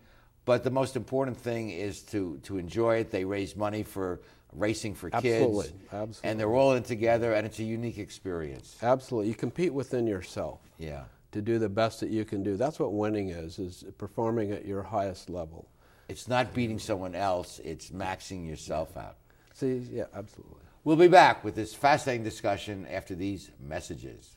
but 0.45 0.65
the 0.65 0.71
most 0.71 0.97
important 0.97 1.37
thing 1.37 1.71
is 1.71 2.03
to, 2.03 2.39
to 2.45 2.59
enjoy 2.59 2.97
it. 2.97 3.11
They 3.11 3.25
raise 3.25 3.57
money 3.57 3.83
for 3.83 4.21
racing 4.53 4.95
for 4.95 5.11
Absolutely, 5.13 5.65
kids. 5.65 5.75
absolutely. 5.93 6.31
And 6.31 6.39
they're 6.39 6.55
all 6.55 6.75
in 6.75 6.83
together, 6.83 7.33
and 7.33 7.47
it's 7.47 7.59
a 7.59 7.65
unique 7.65 7.99
experience. 7.99 8.77
Absolutely, 8.83 9.29
you 9.29 9.35
compete 9.35 9.73
within 9.73 10.07
yourself. 10.07 10.61
Yeah. 10.79 11.05
To 11.33 11.43
do 11.43 11.59
the 11.59 11.69
best 11.69 12.01
that 12.01 12.11
you 12.11 12.25
can 12.25 12.45
do. 12.45 12.57
That's 12.57 12.79
what 12.79 12.93
winning 12.93 13.31
is: 13.31 13.59
is 13.59 13.85
performing 13.99 14.53
at 14.53 14.65
your 14.65 14.83
highest 14.83 15.29
level. 15.29 15.69
It's 16.09 16.29
not 16.29 16.55
beating 16.55 16.79
someone 16.79 17.15
else, 17.15 17.61
it's 17.65 17.91
maxing 17.91 18.47
yourself 18.47 18.97
out. 18.97 19.17
See, 19.55 19.83
yeah, 19.91 20.05
absolutely. 20.15 20.59
We'll 20.85 20.97
be 20.97 21.09
back 21.09 21.43
with 21.43 21.55
this 21.55 21.75
fascinating 21.75 22.25
discussion 22.25 22.87
after 22.91 23.15
these 23.15 23.51
messages. 23.59 24.37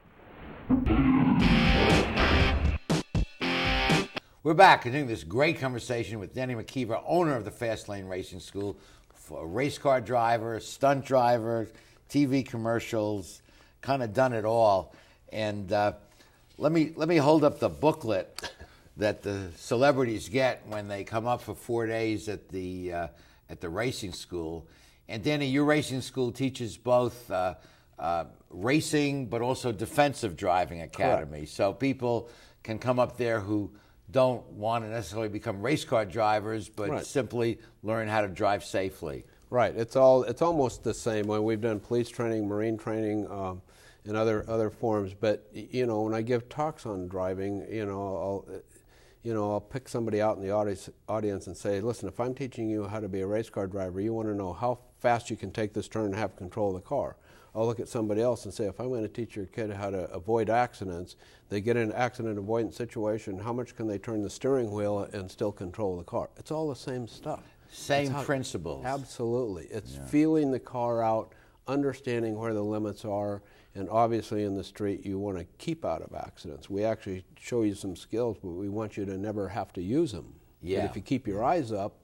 We're 4.43 4.55
back 4.55 4.81
continuing 4.81 5.07
this 5.07 5.23
great 5.23 5.59
conversation 5.59 6.17
with 6.17 6.33
Danny 6.33 6.55
McKeever, 6.55 6.99
owner 7.05 7.35
of 7.35 7.45
the 7.45 7.51
Fast 7.51 7.87
Lane 7.87 8.07
Racing 8.07 8.39
School, 8.39 8.75
for 9.13 9.43
a 9.43 9.45
race 9.45 9.77
car 9.77 10.01
driver, 10.01 10.59
stunt 10.59 11.05
driver, 11.05 11.67
TV 12.09 12.43
commercials, 12.43 13.43
kind 13.81 14.01
of 14.01 14.15
done 14.15 14.33
it 14.33 14.43
all. 14.43 14.95
And 15.31 15.71
uh, 15.71 15.93
let 16.57 16.71
me 16.71 16.91
let 16.95 17.07
me 17.07 17.17
hold 17.17 17.43
up 17.43 17.59
the 17.59 17.69
booklet 17.69 18.51
that 18.97 19.21
the 19.21 19.49
celebrities 19.57 20.27
get 20.27 20.63
when 20.65 20.87
they 20.87 21.03
come 21.03 21.27
up 21.27 21.43
for 21.43 21.53
four 21.53 21.85
days 21.85 22.27
at 22.27 22.49
the 22.49 22.93
uh, 22.93 23.07
at 23.47 23.61
the 23.61 23.69
racing 23.69 24.13
school. 24.13 24.65
And 25.07 25.23
Danny, 25.23 25.45
your 25.45 25.65
racing 25.65 26.01
school 26.01 26.31
teaches 26.31 26.77
both 26.77 27.29
uh, 27.29 27.53
uh, 27.99 28.25
racing 28.49 29.27
but 29.27 29.43
also 29.43 29.71
defensive 29.71 30.35
driving 30.35 30.81
academy. 30.81 31.45
So 31.45 31.73
people 31.73 32.27
can 32.63 32.79
come 32.79 32.97
up 32.97 33.17
there 33.17 33.39
who 33.39 33.69
don't 34.11 34.45
want 34.51 34.83
to 34.83 34.89
necessarily 34.89 35.29
become 35.29 35.61
race 35.61 35.85
car 35.85 36.05
drivers, 36.05 36.69
but 36.69 36.89
Right. 36.89 37.05
simply 37.05 37.59
learn 37.83 38.07
how 38.07 38.21
to 38.21 38.27
drive 38.27 38.63
safely. 38.63 39.25
Right. 39.49 39.75
It's 39.75 39.95
all. 39.95 40.23
It's 40.23 40.41
almost 40.41 40.83
the 40.83 40.93
same. 40.93 41.27
When 41.27 41.43
we've 41.43 41.61
done 41.61 41.79
police 41.79 42.09
training, 42.09 42.47
marine 42.47 42.77
training, 42.77 43.29
um, 43.29 43.61
and 44.05 44.17
other 44.17 44.45
other 44.47 44.69
forms. 44.69 45.13
But 45.13 45.47
you 45.53 45.85
know, 45.85 46.01
when 46.01 46.13
I 46.13 46.21
give 46.21 46.49
talks 46.49 46.85
on 46.85 47.07
driving, 47.07 47.67
you 47.69 47.85
know, 47.85 48.01
I'll, 48.01 48.45
you 49.23 49.33
know, 49.33 49.51
I'll 49.51 49.61
pick 49.61 49.87
somebody 49.87 50.21
out 50.21 50.37
in 50.37 50.43
the 50.43 50.51
audience, 50.51 50.89
audience 51.07 51.47
and 51.47 51.55
say, 51.55 51.79
listen, 51.81 52.07
if 52.07 52.19
I'm 52.19 52.33
teaching 52.33 52.69
you 52.69 52.87
how 52.87 52.99
to 52.99 53.07
be 53.07 53.21
a 53.21 53.27
race 53.27 53.49
car 53.49 53.67
driver, 53.67 54.01
you 54.01 54.13
want 54.13 54.27
to 54.27 54.33
know 54.33 54.53
how 54.53 54.79
fast 54.99 55.29
you 55.29 55.35
can 55.35 55.51
take 55.51 55.73
this 55.73 55.87
turn 55.87 56.05
and 56.05 56.15
have 56.15 56.35
control 56.35 56.69
of 56.75 56.81
the 56.81 56.87
car. 56.87 57.17
I'll 57.53 57.65
look 57.65 57.79
at 57.79 57.89
somebody 57.89 58.21
else 58.21 58.45
and 58.45 58.53
say, 58.53 58.65
if 58.65 58.79
I'm 58.79 58.87
going 58.89 59.01
to 59.01 59.09
teach 59.09 59.35
your 59.35 59.45
kid 59.45 59.71
how 59.71 59.89
to 59.89 60.09
avoid 60.11 60.49
accidents, 60.49 61.17
they 61.49 61.59
get 61.59 61.75
in 61.75 61.89
an 61.89 61.93
accident 61.93 62.37
avoidance 62.37 62.77
situation, 62.77 63.37
how 63.39 63.51
much 63.51 63.75
can 63.75 63.87
they 63.87 63.97
turn 63.97 64.21
the 64.21 64.29
steering 64.29 64.71
wheel 64.71 64.99
and 65.11 65.29
still 65.29 65.51
control 65.51 65.97
the 65.97 66.03
car? 66.03 66.29
It's 66.37 66.51
all 66.51 66.69
the 66.69 66.75
same 66.75 67.07
stuff. 67.07 67.43
Same 67.69 68.09
how- 68.11 68.23
principles. 68.23 68.85
Absolutely. 68.85 69.65
It's 69.65 69.95
Yeah. 69.95 70.05
feeling 70.05 70.51
the 70.51 70.59
car 70.59 71.01
out, 71.03 71.33
understanding 71.67 72.37
where 72.37 72.53
the 72.53 72.63
limits 72.63 73.03
are, 73.05 73.41
and 73.75 73.89
obviously 73.89 74.43
in 74.43 74.55
the 74.55 74.63
street 74.63 75.05
you 75.05 75.19
want 75.19 75.37
to 75.37 75.45
keep 75.57 75.83
out 75.85 76.01
of 76.01 76.13
accidents. 76.15 76.69
We 76.69 76.83
actually 76.83 77.25
show 77.37 77.63
you 77.63 77.75
some 77.75 77.95
skills, 77.95 78.37
but 78.41 78.49
we 78.49 78.69
want 78.69 78.95
you 78.97 79.05
to 79.05 79.17
never 79.17 79.49
have 79.49 79.73
to 79.73 79.81
use 79.81 80.11
them. 80.13 80.35
Yeah. 80.61 80.81
But 80.81 80.91
if 80.91 80.95
you 80.95 81.01
keep 81.01 81.27
your 81.27 81.43
eyes 81.43 81.71
up, 81.71 82.00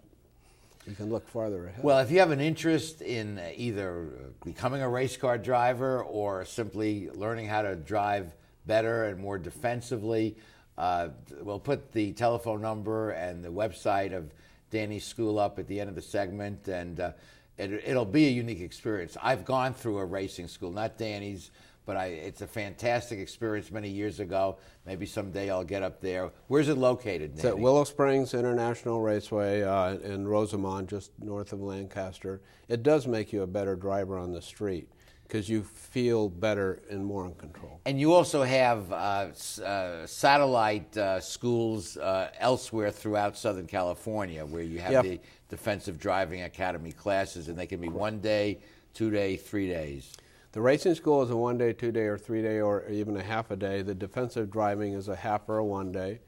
you 0.88 0.96
can 0.96 1.10
look 1.10 1.28
farther 1.28 1.68
ahead. 1.68 1.84
Well, 1.84 2.00
if 2.00 2.10
you 2.10 2.20
have 2.20 2.32
an 2.32 2.40
interest 2.40 3.02
in 3.02 3.42
either 3.56 4.32
becoming 4.46 4.82
a 4.82 4.90
race 4.90 5.18
car 5.18 5.38
driver 5.38 6.04
or 6.04 6.46
simply 6.46 7.10
learning 7.12 7.48
how 7.48 7.64
to 7.64 7.76
drive 7.76 8.34
better 8.66 9.06
and 9.06 9.20
more 9.20 9.38
defensively, 9.38 10.38
uh, 10.78 11.10
we'll 11.42 11.60
put 11.60 11.92
the 11.92 12.14
telephone 12.14 12.62
number 12.62 13.12
and 13.12 13.44
the 13.44 13.50
website 13.50 14.16
of 14.16 14.32
Danny's 14.70 15.06
school 15.06 15.40
up 15.40 15.60
at 15.60 15.68
the 15.68 15.80
end 15.80 15.90
of 15.90 15.96
the 15.96 16.02
segment, 16.02 16.68
and 16.68 17.00
uh, 17.00 17.12
it, 17.58 17.72
it'll 17.86 18.06
be 18.06 18.28
a 18.28 18.32
unique 18.32 18.62
experience. 18.62 19.18
I've 19.22 19.44
gone 19.44 19.74
through 19.74 19.98
a 19.98 20.06
racing 20.06 20.48
school, 20.48 20.72
not 20.72 20.98
Danny's, 20.98 21.52
but 21.88 21.96
I, 21.98 22.08
it's 22.08 22.42
a 22.42 22.48
fantastic 22.48 23.18
experience 23.18 23.72
many 23.72 23.90
years 23.90 24.20
ago. 24.20 24.58
Maybe 24.86 25.06
someday 25.06 25.50
I'll 25.50 25.64
get 25.64 25.82
up 25.82 26.02
there. 26.02 26.32
Where's 26.48 26.68
it 26.68 26.78
located, 26.78 27.32
It's 27.36 27.46
at 27.46 27.58
Willow 27.58 27.86
Springs 27.86 28.34
International 28.34 29.02
Raceway 29.02 29.64
uh, 29.64 29.94
in 30.00 30.28
Rosamond, 30.28 30.90
just 30.90 31.12
north 31.20 31.54
of 31.54 31.62
Lancaster. 31.62 32.42
It 32.68 32.84
does 32.84 33.08
make 33.08 33.32
you 33.32 33.42
a 33.44 33.48
better 33.48 33.78
driver 33.78 34.18
on 34.18 34.34
the 34.34 34.42
street 34.42 34.90
because 35.24 35.48
you 35.50 35.64
feel 35.64 36.28
better 36.28 36.82
and 36.90 37.06
more 37.06 37.26
in 37.26 37.34
control. 37.36 37.80
And 37.86 37.98
you 38.00 38.14
also 38.14 38.44
have 38.44 38.92
uh, 38.92 39.28
s- 39.30 39.60
uh, 39.60 40.06
satellite 40.06 40.96
uh, 40.98 41.22
schools 41.22 41.96
uh, 41.98 42.32
elsewhere 42.40 42.92
throughout 42.92 43.38
Southern 43.38 43.66
California 43.68 44.46
where 44.46 44.64
you 44.64 44.80
have 44.80 44.92
Yep. 44.92 45.04
the 45.06 45.20
Defensive 45.50 45.98
Driving 46.00 46.42
Academy 46.42 46.92
classes, 46.92 47.48
and 47.48 47.58
they 47.58 47.66
can 47.66 47.80
be 47.80 47.88
one 47.88 48.20
day, 48.20 48.60
two 48.94 49.10
day, 49.10 49.38
three 49.38 49.70
days. 49.70 50.12
The 50.54 50.62
racing 50.62 50.96
school 50.96 51.22
is 51.24 51.30
a 51.30 51.36
one 51.36 51.58
day, 51.58 51.74
two 51.74 51.92
day, 51.92 52.06
or 52.06 52.18
three 52.18 52.42
day, 52.42 52.62
or 52.62 52.88
even 52.90 53.18
a 53.18 53.24
half 53.24 53.52
a 53.52 53.56
day. 53.56 53.82
The 53.82 53.94
defensive 53.94 54.50
driving 54.50 54.94
is 54.94 55.08
a 55.08 55.16
half 55.16 55.48
or 55.50 55.58
a 55.58 55.66
one 55.66 55.92
day, 55.92 56.20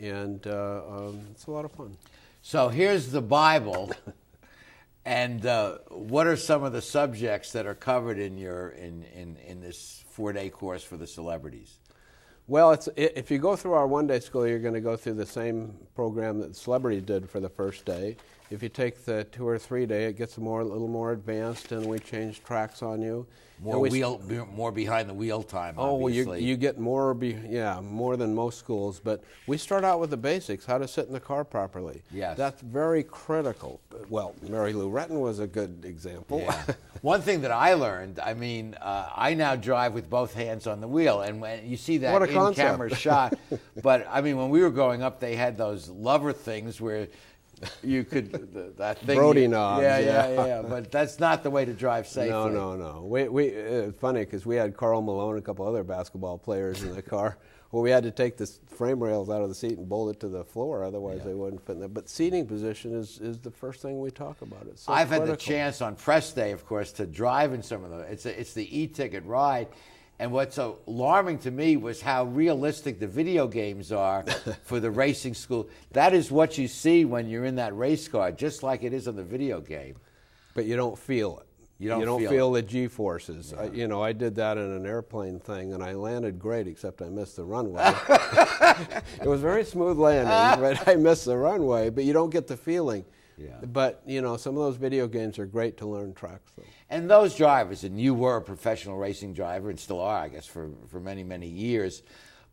and 0.00 0.44
uh, 0.46 0.82
um, 0.88 1.20
it's 1.30 1.46
a 1.46 1.50
lot 1.50 1.64
of 1.64 1.72
fun. 1.72 1.96
So 2.42 2.68
here's 2.68 3.10
the 3.10 3.22
Bible, 3.22 3.92
and 5.04 5.46
uh, 5.46 5.78
what 5.88 6.26
are 6.26 6.36
some 6.36 6.64
of 6.64 6.72
the 6.72 6.82
subjects 6.82 7.52
that 7.52 7.66
are 7.66 7.74
covered 7.74 8.18
in 8.18 8.38
your 8.38 8.70
in, 8.70 9.04
in, 9.14 9.36
in 9.36 9.60
this 9.60 10.04
four 10.10 10.32
day 10.32 10.50
course 10.50 10.82
for 10.82 10.96
the 10.96 11.06
celebrities? 11.06 11.78
Well, 12.48 12.72
it's, 12.72 12.88
if 12.96 13.30
you 13.30 13.38
go 13.38 13.54
through 13.54 13.74
our 13.74 13.86
one 13.86 14.08
day 14.08 14.18
school, 14.18 14.44
you're 14.44 14.58
going 14.58 14.74
to 14.74 14.80
go 14.80 14.96
through 14.96 15.14
the 15.14 15.26
same 15.26 15.76
program 15.94 16.40
that 16.40 16.48
the 16.48 16.54
celebrity 16.54 17.00
did 17.00 17.30
for 17.30 17.38
the 17.38 17.48
first 17.48 17.84
day. 17.84 18.16
If 18.50 18.64
you 18.64 18.68
take 18.68 19.04
the 19.04 19.22
two 19.24 19.46
or 19.46 19.58
three 19.58 19.86
day, 19.86 20.06
it 20.06 20.16
gets 20.16 20.36
more, 20.36 20.60
a 20.60 20.64
little 20.64 20.88
more 20.88 21.12
advanced, 21.12 21.70
and 21.70 21.86
we 21.86 22.00
change 22.00 22.42
tracks 22.42 22.82
on 22.82 23.00
you. 23.00 23.24
More 23.62 23.78
we 23.78 23.90
wheel, 23.90 24.18
be- 24.18 24.38
more 24.38 24.72
behind 24.72 25.08
the 25.08 25.14
wheel 25.14 25.42
time. 25.42 25.74
Oh, 25.76 25.94
well, 25.94 26.12
you, 26.12 26.34
you 26.34 26.56
get 26.56 26.78
more, 26.78 27.12
be, 27.12 27.38
yeah, 27.46 27.78
more 27.80 28.16
than 28.16 28.34
most 28.34 28.58
schools. 28.58 28.98
But 28.98 29.22
we 29.46 29.56
start 29.58 29.84
out 29.84 30.00
with 30.00 30.10
the 30.10 30.16
basics: 30.16 30.64
how 30.64 30.78
to 30.78 30.88
sit 30.88 31.06
in 31.06 31.12
the 31.12 31.20
car 31.20 31.44
properly. 31.44 32.02
Yes. 32.10 32.36
that's 32.38 32.62
very 32.62 33.04
critical. 33.04 33.80
Well, 34.08 34.34
Mary 34.48 34.72
Lou 34.72 34.90
Retton 34.90 35.20
was 35.20 35.40
a 35.40 35.46
good 35.46 35.84
example. 35.84 36.40
Yeah. 36.40 36.74
One 37.02 37.20
thing 37.20 37.42
that 37.42 37.50
I 37.50 37.74
learned, 37.74 38.18
I 38.18 38.34
mean, 38.34 38.74
uh, 38.80 39.10
I 39.14 39.34
now 39.34 39.56
drive 39.56 39.94
with 39.94 40.10
both 40.10 40.34
hands 40.34 40.66
on 40.66 40.80
the 40.80 40.88
wheel, 40.88 41.20
and 41.20 41.40
when 41.40 41.68
you 41.68 41.76
see 41.76 41.98
that 41.98 42.12
What 42.12 42.22
a 42.22 42.48
in-camera 42.48 42.94
shot. 42.94 43.38
But 43.82 44.06
I 44.10 44.20
mean, 44.20 44.36
when 44.36 44.50
we 44.50 44.60
were 44.60 44.70
growing 44.70 45.02
up, 45.02 45.20
they 45.20 45.36
had 45.36 45.56
those 45.56 45.88
lover 45.88 46.32
things 46.32 46.80
where 46.80 47.08
you 47.82 48.04
could 48.04 48.76
that 48.78 48.98
thing. 49.00 49.16
Brodie 49.16 49.46
knobs, 49.46 49.82
Yeah, 49.82 49.98
yeah, 49.98 50.28
yeah. 50.28 50.46
yeah. 50.46 50.62
But 50.62 50.90
that's 50.90 51.18
not 51.18 51.42
the 51.42 51.50
way 51.50 51.64
to 51.64 51.72
drive 51.72 52.06
safely. 52.06 52.30
No, 52.30 52.48
no, 52.48 52.76
no. 52.76 53.02
We, 53.04 53.28
we, 53.28 53.44
it's 53.46 53.98
funny 53.98 54.20
because 54.20 54.46
we 54.46 54.56
had 54.56 54.76
Karl 54.76 55.02
Malone 55.02 55.34
and 55.34 55.38
a 55.38 55.42
couple 55.42 55.66
other 55.66 55.84
basketball 55.84 56.38
players 56.38 56.82
in 56.82 56.94
the 56.94 57.02
car. 57.02 57.38
Well, 57.72 57.84
we 57.84 57.90
had 57.90 58.02
to 58.02 58.10
take 58.10 58.36
the 58.36 58.46
frame 58.66 59.00
rails 59.00 59.30
out 59.30 59.42
of 59.42 59.48
the 59.48 59.54
seat 59.54 59.78
and 59.78 59.88
bolt 59.88 60.16
it 60.16 60.20
to 60.20 60.28
the 60.28 60.42
floor, 60.42 60.82
otherwise 60.82 61.22
they 61.22 61.34
wouldn't 61.34 61.64
fit 61.64 61.74
in 61.74 61.78
there. 61.78 61.88
But 61.88 62.08
seating 62.08 62.44
position 62.44 62.92
is, 62.92 63.20
is 63.20 63.38
the 63.38 63.52
first 63.52 63.80
thing 63.80 64.00
we 64.00 64.10
talk 64.10 64.42
about. 64.42 64.66
It's 64.66 64.82
so 64.82 64.92
I've 64.92 65.10
had 65.10 65.24
the 65.26 65.36
chance 65.36 65.80
on 65.80 65.94
press 65.94 66.32
day, 66.32 66.50
of 66.50 66.66
course, 66.66 66.90
to 66.94 67.06
drive 67.06 67.52
in 67.52 67.62
some 67.62 67.84
of 67.84 67.90
them. 67.90 68.00
It's 68.10 68.26
a, 68.26 68.40
it's 68.40 68.54
the 68.54 68.76
e-ticket 68.76 69.24
ride, 69.24 69.68
and 70.20 70.30
what's 70.30 70.58
alarming 70.58 71.38
to 71.38 71.50
me 71.50 71.78
was 71.78 72.02
how 72.02 72.24
realistic 72.24 73.00
the 73.00 73.06
video 73.06 73.48
games 73.48 73.90
are 73.90 74.22
for 74.64 74.78
the 74.78 74.90
racing 74.90 75.32
school. 75.32 75.68
That 75.92 76.12
is 76.12 76.30
what 76.30 76.58
you 76.58 76.68
see 76.68 77.06
when 77.06 77.26
you're 77.26 77.46
in 77.46 77.56
that 77.56 77.74
race 77.74 78.06
car, 78.06 78.30
just 78.30 78.62
like 78.62 78.84
it 78.84 78.92
is 78.92 79.08
on 79.08 79.16
the 79.16 79.24
video 79.24 79.62
game. 79.62 79.96
But 80.54 80.66
you 80.66 80.76
don't 80.76 80.98
feel 80.98 81.38
it. 81.38 81.46
You 81.78 81.88
don't 81.88 82.20
feel 82.20 82.30
feel, 82.30 82.52
the 82.52 82.60
G 82.60 82.86
forces. 82.86 83.54
I, 83.54 83.68
you 83.68 83.88
know, 83.88 84.02
I 84.02 84.12
did 84.12 84.34
that 84.34 84.58
in 84.58 84.70
an 84.70 84.84
airplane 84.84 85.40
thing, 85.40 85.72
and 85.72 85.82
I 85.82 85.94
landed 85.94 86.38
great, 86.38 86.66
except 86.66 87.00
I 87.00 87.08
missed 87.08 87.36
the 87.36 87.44
runway. 87.44 87.82
it 89.22 89.26
was 89.26 89.40
very 89.40 89.64
smooth 89.64 89.96
landing, 89.98 90.62
but 90.62 90.86
I 90.86 90.96
missed 90.96 91.24
the 91.24 91.38
runway. 91.38 91.88
But 91.88 92.04
you 92.04 92.12
don't 92.12 92.28
get 92.28 92.46
the 92.46 92.58
feeling. 92.58 93.06
Yeah. 93.40 93.56
But 93.66 94.02
you 94.06 94.20
know, 94.20 94.36
some 94.36 94.56
of 94.56 94.62
those 94.62 94.76
video 94.76 95.08
games 95.08 95.38
are 95.38 95.46
great 95.46 95.78
to 95.78 95.86
learn 95.86 96.12
tracks. 96.14 96.52
And 96.90 97.10
those 97.10 97.34
drivers, 97.34 97.84
and 97.84 97.98
you 98.00 98.14
were 98.14 98.36
a 98.36 98.42
professional 98.42 98.98
racing 98.98 99.32
driver 99.34 99.70
and 99.70 99.78
still 99.78 100.00
are, 100.00 100.18
I 100.18 100.28
guess, 100.28 100.46
for, 100.46 100.70
for 100.88 101.00
many, 101.00 101.22
many 101.22 101.46
years, 101.46 102.02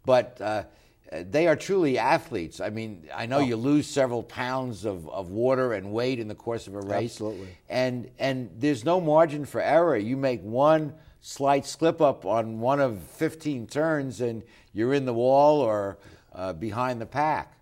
but 0.06 0.39
uh, 0.39 0.63
they 1.12 1.47
are 1.47 1.56
truly 1.56 1.97
athletes. 1.97 2.60
I 2.62 2.69
mean, 2.69 3.08
I 3.13 3.26
know 3.26 3.38
Oh. 3.38 3.41
you 3.41 3.56
lose 3.56 3.88
several 3.88 4.23
pounds 4.23 4.86
of, 4.86 5.10
of 5.10 5.30
water 5.32 5.73
and 5.73 5.91
weight 5.91 6.19
in 6.19 6.28
the 6.28 6.36
course 6.36 6.67
of 6.67 6.76
a 6.76 6.80
race. 6.82 7.13
Absolutely. 7.13 7.47
And, 7.69 8.10
and 8.19 8.50
there's 8.58 8.86
no 8.86 9.02
margin 9.02 9.45
for 9.45 9.60
error. 9.62 9.97
You 9.97 10.15
make 10.17 10.41
one 10.43 10.93
slight 11.21 11.65
slip 11.65 12.00
up 12.02 12.26
on 12.26 12.60
one 12.60 12.80
of 12.80 13.02
15 13.02 13.67
turns, 13.67 14.21
and 14.21 14.43
you're 14.73 14.93
in 14.93 15.06
the 15.06 15.13
wall 15.13 15.62
or 15.62 15.97
uh, 16.34 16.54
behind 16.54 17.02
the 17.02 17.06
pack. 17.08 17.57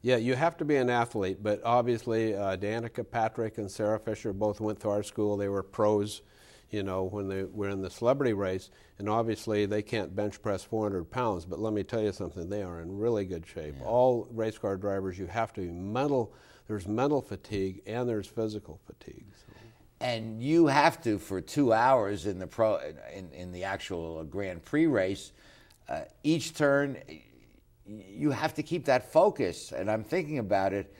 Yeah, 0.00 0.16
you 0.16 0.36
have 0.36 0.56
to 0.58 0.64
be 0.64 0.76
an 0.76 0.90
athlete, 0.90 1.42
but 1.42 1.60
obviously 1.64 2.34
uh, 2.34 2.56
Danica 2.56 3.08
Patrick 3.08 3.58
and 3.58 3.70
Sarah 3.70 3.98
Fisher 3.98 4.32
both 4.32 4.60
went 4.60 4.78
to 4.80 4.90
our 4.90 5.02
school. 5.02 5.36
They 5.36 5.48
were 5.48 5.64
pros, 5.64 6.22
you 6.70 6.84
know, 6.84 7.02
when 7.02 7.28
they 7.28 7.42
were 7.42 7.68
in 7.68 7.82
the 7.82 7.90
celebrity 7.90 8.32
race, 8.32 8.70
and 8.98 9.08
obviously 9.08 9.66
they 9.66 9.82
can't 9.82 10.14
bench 10.14 10.40
press 10.40 10.62
400 10.62 11.10
pounds. 11.10 11.44
But 11.44 11.58
let 11.58 11.72
me 11.72 11.82
tell 11.82 12.00
you 12.00 12.12
something: 12.12 12.48
they 12.48 12.62
are 12.62 12.80
in 12.80 12.96
really 12.96 13.24
good 13.24 13.44
shape. 13.46 13.74
All 13.84 14.28
race 14.30 14.56
car 14.56 14.76
drivers, 14.76 15.18
you 15.18 15.26
have 15.26 15.52
to 15.54 15.62
be 15.62 15.68
mental. 15.68 16.32
There's 16.68 16.86
mental 16.86 17.20
fatigue 17.22 17.82
and 17.86 18.08
there's 18.08 18.26
physical 18.26 18.78
fatigue. 18.86 19.24
and 20.00 20.40
you 20.40 20.68
have 20.68 21.02
to 21.02 21.18
for 21.18 21.40
two 21.40 21.72
hours 21.72 22.26
in 22.26 22.38
the 22.38 22.46
pro 22.46 22.78
in, 23.12 23.32
in 23.32 23.52
the 23.52 23.64
actual 23.64 24.22
Grand 24.24 24.64
Prix 24.64 24.86
race. 24.86 25.32
Uh, 25.88 26.02
each 26.22 26.54
turn, 26.54 26.98
you 27.88 28.30
have 28.30 28.54
to 28.54 28.62
keep 28.62 28.84
that 28.86 29.10
focus. 29.12 29.72
And 29.72 29.90
I'm 29.90 30.04
thinking 30.04 30.38
about 30.38 30.72
it. 30.72 30.94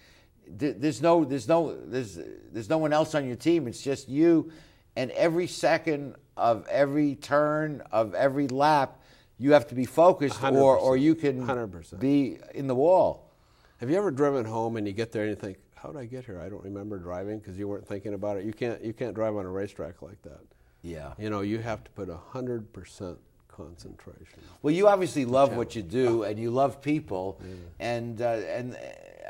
There's 0.46 1.03
no, 1.03 1.24
there's 1.24 1.46
no, 1.46 1.77
there's, 1.77 2.18
there's 2.51 2.70
no 2.70 2.79
one 2.79 2.92
else 2.92 3.14
on 3.14 3.27
your 3.27 3.37
team. 3.37 3.68
It's 3.68 3.83
just 3.83 4.09
you, 4.09 4.51
and 4.96 5.11
every 5.11 5.46
second 5.46 6.16
of 6.38 6.66
every 6.68 7.16
turn 7.16 7.83
of 7.92 8.14
every 8.14 8.48
lap, 8.48 9.01
you 9.38 9.53
have 9.53 9.68
to 9.68 9.74
be 9.74 9.85
focused, 9.85 10.42
or 10.42 10.77
or 10.77 10.96
you 10.96 11.14
can 11.14 11.46
100%. 11.46 12.01
be 12.01 12.38
in 12.55 12.66
the 12.66 12.74
wall. 12.74 13.31
Have 13.79 13.90
you 13.90 13.96
ever 13.96 14.11
driven 14.11 14.44
home 14.44 14.77
and 14.77 14.87
you 14.87 14.92
get 14.92 15.12
there 15.12 15.22
and 15.22 15.31
you 15.31 15.37
think, 15.37 15.59
"How 15.74 15.90
did 15.90 15.98
I 15.98 16.07
get 16.07 16.24
here? 16.24 16.40
I 16.40 16.48
don't 16.48 16.64
remember 16.64 16.98
driving 16.98 17.38
because 17.38 17.59
you 17.59 17.68
weren't 17.68 17.87
thinking 17.87 18.14
about 18.14 18.38
it." 18.38 18.44
You 18.44 18.53
can't 18.53 18.83
you 18.83 18.92
can't 18.92 19.14
drive 19.14 19.37
on 19.37 19.44
a 19.44 19.51
racetrack 19.51 20.01
like 20.03 20.20
that. 20.22 20.40
Yeah. 20.83 21.12
You 21.18 21.31
know, 21.31 21.42
you 21.42 21.59
have 21.59 21.85
to 21.85 21.90
put 21.90 22.09
hundred 22.11 22.72
percent 22.72 23.18
concentration. 23.58 24.40
Well, 24.62 24.72
you 24.72 24.88
obviously 24.88 25.24
love 25.24 25.56
what 25.56 25.74
you 25.74 25.82
do, 25.82 26.22
and 26.22 26.38
you 26.38 26.50
love 26.50 26.80
people, 26.80 27.40
and 27.80 28.22
uh, 28.22 28.24
and 28.24 28.74
uh, 28.74 28.78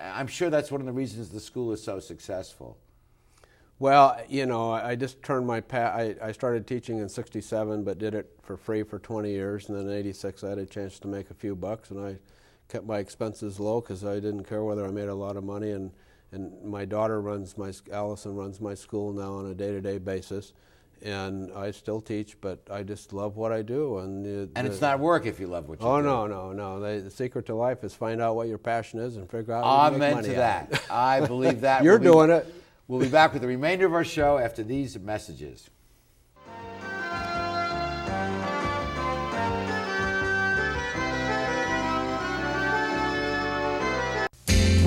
I'm 0.03 0.27
sure 0.27 0.51
that's 0.51 0.71
one 0.71 0.81
of 0.81 0.87
the 0.87 0.93
reasons 0.93 1.31
the 1.31 1.41
school 1.41 1.73
is 1.73 1.83
so 1.83 1.99
successful. 1.99 2.77
Well, 3.81 4.21
you 4.29 4.45
know, 4.47 4.73
I 4.73 4.97
just 4.97 5.23
turned 5.23 5.47
my 5.47 5.61
pa- 5.61 5.95
I, 6.03 6.17
I 6.23 6.33
started 6.33 6.67
teaching 6.67 6.99
in 6.99 7.09
'67, 7.09 7.85
but 7.85 7.99
did 7.99 8.15
it 8.15 8.29
for 8.43 8.57
free 8.57 8.83
for 8.83 8.99
20 8.99 9.31
years, 9.31 9.69
and 9.69 9.79
then 9.79 9.87
in 9.87 9.93
'86 9.93 10.45
I 10.45 10.51
had 10.51 10.59
a 10.59 10.67
chance 10.67 10.99
to 11.01 11.09
make 11.09 11.31
a 11.31 11.35
few 11.35 11.55
bucks, 11.57 11.91
and 11.91 12.01
I 12.01 12.19
kept 12.69 12.87
my 12.87 12.99
expenses 12.99 13.59
low 13.59 13.81
because 13.81 14.05
I 14.05 14.15
didn't 14.15 14.45
care 14.45 14.63
whether 14.63 14.85
I 14.85 14.91
made 14.91 15.09
a 15.09 15.15
lot 15.15 15.37
of 15.37 15.45
money. 15.45 15.71
And 15.71 15.93
and 16.33 16.63
my 16.63 16.85
daughter 16.85 17.23
runs 17.23 17.57
my 17.57 17.73
Allison 17.91 18.35
runs 18.35 18.61
my 18.61 18.75
school 18.75 19.13
now 19.15 19.33
on 19.33 19.47
a 19.47 19.55
day-to-day 19.55 19.99
basis, 19.99 20.53
and 21.03 21.53
I 21.53 21.71
still 21.71 22.01
teach, 22.01 22.37
but 22.41 22.61
I 22.71 22.83
just 22.83 23.13
love 23.13 23.37
what 23.37 23.53
I 23.53 23.63
do, 23.63 23.99
and 23.99 24.25
the, 24.25 24.49
And 24.57 24.67
the- 24.67 24.73
it's 24.73 24.81
not 24.81 25.01
work 25.01 25.27
if 25.27 25.39
you 25.41 25.47
love 25.47 25.69
what 25.69 25.81
you 25.81 25.87
oh 25.87 26.01
do. 26.03 26.09
Oh 26.09 26.27
no, 26.27 26.53
no, 26.53 26.79
no! 26.79 26.81
The, 26.97 27.03
the 27.05 27.11
secret 27.11 27.47
to 27.47 27.55
life 27.55 27.85
is 27.85 27.95
find 27.95 28.21
out 28.21 28.37
what 28.37 28.49
your 28.49 28.59
passion 28.59 29.01
is 29.01 29.17
and 29.17 29.31
figure 29.31 29.53
out. 29.55 29.65
how 29.65 29.91
to 29.91 29.99
make 29.99 30.03
Amen 30.11 30.15
money 30.17 30.29
to 30.29 30.35
that. 30.35 30.83
I 30.91 31.25
believe 31.27 31.61
that. 31.63 31.83
You're 31.85 31.99
We'll 31.99 32.27
be- 32.27 32.29
doing 32.29 32.31
it. 32.31 32.55
We'll 32.89 33.01
be 33.01 33.09
back 33.09 33.33
with 33.35 33.43
the 33.43 33.49
remainder 33.49 33.85
of 33.87 33.93
our 33.93 34.05
show 34.05 34.39
after 34.39 34.63
these 34.63 34.99
messages. 34.99 35.69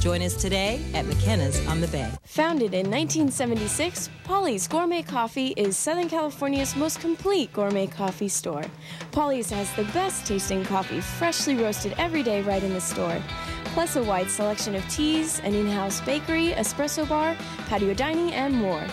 Join 0.00 0.22
us 0.22 0.40
today 0.40 0.80
at 0.94 1.06
McKenna's 1.06 1.66
on 1.66 1.80
the 1.80 1.88
Bay. 1.88 2.08
Founded 2.24 2.72
in 2.72 2.88
1976, 2.88 4.08
Polly's 4.22 4.68
Gourmet 4.68 5.02
Coffee 5.02 5.48
is 5.56 5.76
Southern 5.76 6.08
California's 6.08 6.76
most 6.76 7.00
complete 7.00 7.52
gourmet 7.52 7.88
coffee 7.88 8.28
store. 8.28 8.64
Polly's 9.10 9.50
has 9.50 9.72
the 9.74 9.82
best 9.92 10.24
tasting 10.24 10.64
coffee, 10.64 11.00
freshly 11.00 11.56
roasted 11.56 11.94
every 11.98 12.22
day 12.22 12.42
right 12.42 12.62
in 12.62 12.74
the 12.74 12.80
store, 12.80 13.20
plus 13.74 13.96
a 13.96 14.02
wide 14.02 14.30
selection 14.30 14.76
of 14.76 14.88
teas, 14.88 15.40
an 15.40 15.52
in 15.52 15.66
house 15.66 16.00
bakery, 16.02 16.50
espresso 16.52 17.08
bar, 17.08 17.36
patio 17.66 17.92
dining, 17.92 18.32
and 18.34 18.54
more. 18.54 18.84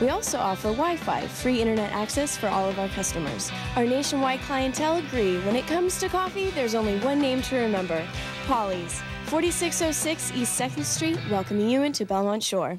We 0.00 0.08
also 0.08 0.38
offer 0.38 0.68
Wi 0.68 0.96
Fi, 0.96 1.26
free 1.26 1.60
internet 1.60 1.92
access 1.92 2.36
for 2.36 2.48
all 2.48 2.68
of 2.68 2.78
our 2.78 2.88
customers. 2.88 3.50
Our 3.76 3.84
nationwide 3.84 4.40
clientele 4.40 4.96
agree 4.96 5.38
when 5.40 5.56
it 5.56 5.66
comes 5.66 5.98
to 6.00 6.08
coffee, 6.08 6.50
there's 6.50 6.74
only 6.74 6.98
one 7.00 7.20
name 7.20 7.42
to 7.42 7.56
remember 7.56 8.06
Polly's. 8.46 9.02
4606 9.26 10.32
East 10.34 10.60
2nd 10.60 10.84
Street, 10.84 11.18
welcoming 11.30 11.70
you 11.70 11.82
into 11.82 12.04
Belmont 12.04 12.42
Shore. 12.42 12.78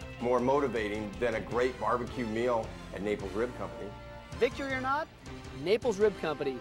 more 0.21 0.39
motivating 0.39 1.11
than 1.19 1.35
a 1.35 1.41
great 1.41 1.79
barbecue 1.79 2.25
meal 2.27 2.67
at 2.93 3.01
Naples 3.01 3.31
Rib 3.33 3.55
Company. 3.57 3.89
Victory 4.39 4.73
or 4.73 4.81
not, 4.81 5.07
Naples 5.63 5.97
Rib 5.97 6.19
Company, 6.19 6.57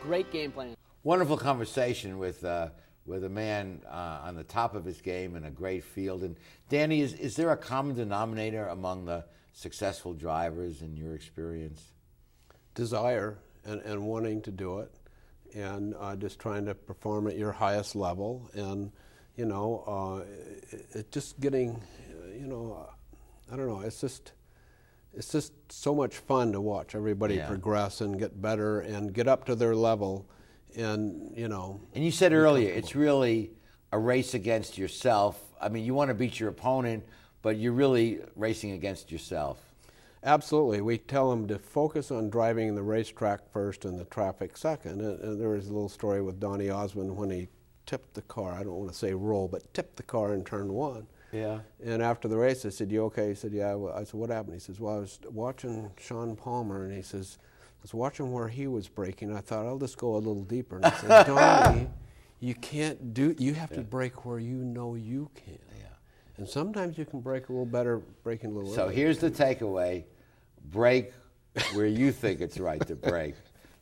great 0.00 0.30
game 0.30 0.52
plan. 0.52 0.74
Wonderful 1.02 1.36
conversation 1.36 2.18
with 2.18 2.44
uh, 2.44 2.68
with 3.06 3.24
a 3.24 3.28
man 3.28 3.82
uh, 3.86 4.20
on 4.24 4.34
the 4.34 4.44
top 4.44 4.74
of 4.74 4.84
his 4.84 5.00
game 5.00 5.36
and 5.36 5.44
a 5.44 5.50
great 5.50 5.84
field. 5.84 6.22
And 6.22 6.36
Danny, 6.68 7.00
is 7.00 7.12
is 7.14 7.36
there 7.36 7.50
a 7.50 7.56
common 7.56 7.96
denominator 7.96 8.68
among 8.68 9.04
the 9.04 9.24
successful 9.52 10.14
drivers 10.14 10.82
in 10.82 10.96
your 10.96 11.14
experience? 11.14 11.82
Desire 12.74 13.38
and, 13.64 13.80
and 13.82 14.06
wanting 14.06 14.42
to 14.42 14.50
do 14.50 14.80
it, 14.80 14.90
and 15.54 15.94
uh, 15.98 16.16
just 16.16 16.38
trying 16.38 16.64
to 16.66 16.74
perform 16.74 17.26
at 17.28 17.36
your 17.36 17.52
highest 17.52 17.94
level, 17.94 18.50
and 18.54 18.90
you 19.36 19.44
know, 19.44 19.84
uh, 19.86 20.74
it, 20.76 20.86
it 20.94 21.12
just 21.12 21.40
getting, 21.40 21.80
you 22.32 22.46
know, 22.46 22.88
I 23.52 23.56
don't 23.56 23.66
know, 23.68 23.80
it's 23.80 24.00
just 24.00 24.32
it's 25.16 25.30
just 25.30 25.52
so 25.70 25.94
much 25.94 26.16
fun 26.16 26.52
to 26.52 26.60
watch 26.60 26.94
everybody 26.94 27.36
Yeah. 27.36 27.46
progress 27.46 28.00
and 28.00 28.18
get 28.18 28.40
better 28.42 28.80
and 28.80 29.12
get 29.12 29.28
up 29.28 29.44
to 29.46 29.54
their 29.54 29.74
level 29.76 30.26
and 30.76 31.32
you 31.36 31.46
know 31.48 31.80
And 31.94 32.04
you 32.04 32.10
said 32.10 32.32
earlier, 32.32 32.72
it's 32.72 32.94
really 32.96 33.52
a 33.92 33.98
race 33.98 34.34
against 34.34 34.76
yourself. 34.76 35.40
I 35.60 35.68
mean, 35.68 35.84
you 35.84 35.94
want 35.94 36.08
to 36.08 36.14
beat 36.14 36.40
your 36.40 36.48
opponent, 36.48 37.04
but 37.42 37.56
you're 37.58 37.72
really 37.72 38.18
racing 38.34 38.72
against 38.72 39.12
yourself. 39.12 39.58
Absolutely. 40.24 40.80
We 40.80 40.98
tell 40.98 41.30
them 41.30 41.46
to 41.48 41.58
focus 41.60 42.10
on 42.10 42.28
driving 42.30 42.74
the 42.74 42.82
racetrack 42.82 43.48
first 43.52 43.84
and 43.84 43.98
the 44.00 44.04
traffic 44.06 44.56
second. 44.56 45.00
And, 45.00 45.20
and 45.20 45.40
there 45.40 45.50
was 45.50 45.68
a 45.68 45.72
little 45.72 45.88
story 45.88 46.22
with 46.22 46.40
Donny 46.40 46.70
Osmond 46.70 47.16
when 47.16 47.30
he 47.30 47.48
tipped 47.86 48.14
the 48.14 48.22
car. 48.22 48.52
I 48.52 48.64
don't 48.64 48.74
want 48.74 48.90
to 48.90 48.96
say 48.98 49.12
roll, 49.14 49.46
but 49.46 49.72
tipped 49.74 49.96
the 49.96 50.02
car 50.02 50.34
in 50.34 50.42
turn 50.42 50.72
one. 50.72 51.06
Yeah. 51.34 51.58
And 51.84 52.00
after 52.02 52.28
the 52.28 52.36
race, 52.36 52.64
I 52.64 52.68
said, 52.68 52.92
"You 52.92 53.04
okay?" 53.06 53.28
He 53.28 53.34
said, 53.34 53.52
"Yeah." 53.52 53.76
I 53.94 54.04
said, 54.04 54.14
"What 54.14 54.30
happened?" 54.30 54.54
He 54.54 54.60
says, 54.60 54.78
"Well, 54.78 54.96
I 54.96 55.00
was 55.00 55.18
watching 55.30 55.90
Sean 55.98 56.36
Palmer, 56.36 56.84
and 56.84 56.94
he 56.94 57.02
says, 57.02 57.38
I 57.42 57.82
was 57.82 57.92
watching 57.92 58.32
where 58.32 58.48
he 58.48 58.66
was 58.66 58.88
braking. 58.88 59.36
I 59.36 59.40
thought 59.40 59.66
I'll 59.66 59.78
just 59.78 59.98
go 59.98 60.14
a 60.14 60.18
little 60.18 60.44
deeper." 60.44 60.76
And 60.76 60.86
I 60.86 60.90
said, 60.90 61.26
"Donny, 61.26 61.88
you 62.38 62.54
can't 62.54 63.12
do. 63.12 63.34
You 63.38 63.54
have 63.54 63.70
to 63.70 63.80
break 63.80 64.24
where 64.24 64.38
you 64.38 64.56
know 64.56 64.94
you 64.94 65.28
can. 65.34 65.58
Yeah. 65.80 65.86
And 66.36 66.48
sometimes 66.48 66.96
you 66.96 67.04
can 67.04 67.20
break 67.20 67.48
a 67.48 67.52
little 67.52 67.66
better, 67.66 67.98
braking 68.22 68.50
a 68.50 68.54
little. 68.54 68.72
So 68.72 68.84
early. 68.84 68.94
here's 68.94 69.18
the 69.18 69.30
takeaway 69.30 70.04
break 70.70 71.12
where 71.72 71.86
you 71.86 72.12
think 72.12 72.40
it's 72.40 72.58
right 72.58 72.84
to 72.86 72.94
break. 72.94 73.34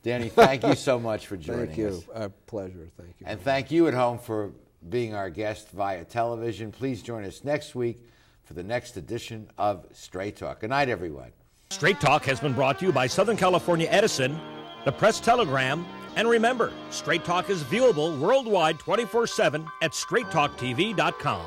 Danny, 0.03 0.29
thank 0.29 0.65
you 0.65 0.75
so 0.75 0.99
much 0.99 1.27
for 1.29 1.37
joining 1.37 1.61
us. 1.61 1.67
Thank 1.69 1.79
you. 1.79 1.89
us. 1.89 2.05
A 2.15 2.29
pleasure. 2.29 2.89
Thank 2.97 3.21
you. 3.21 3.27
And 3.27 3.41
thank 3.41 3.71
you 3.71 3.87
at 3.87 3.95
home 3.95 4.19
for 4.19 4.51
being 4.89 5.15
our 5.15 5.31
guest 5.31 5.71
via 5.71 6.05
television. 6.05 6.71
Please 6.71 7.03
join 7.03 7.25
us 7.25 7.45
next 7.45 7.75
week 7.75 8.07
for 8.45 8.55
the 8.55 8.63
next 8.63 8.97
edition 8.97 9.49
of 9.59 9.87
Straight 9.93 10.37
Talk. 10.37 10.61
Good 10.61 10.71
night, 10.71 10.89
everyone. 10.89 11.33
Straight 11.71 12.01
Talk 12.01 12.25
has 12.25 12.41
been 12.41 12.53
brought 12.53 12.79
to 12.81 12.87
you 12.87 12.93
by 12.93 13.07
Southern 13.07 13.37
California 13.37 13.89
Edison, 13.91 14.39
the 14.85 14.93
Press 14.93 15.21
Telegram, 15.21 15.87
and 16.17 16.29
remember, 16.29 16.73
Straight 16.91 17.25
Talk 17.25 17.49
is 17.49 17.63
viewable 17.65 18.19
worldwide 18.19 18.79
24 18.79 19.27
7 19.27 19.67
at 19.83 19.93
straighttalktv.com. 19.93 21.47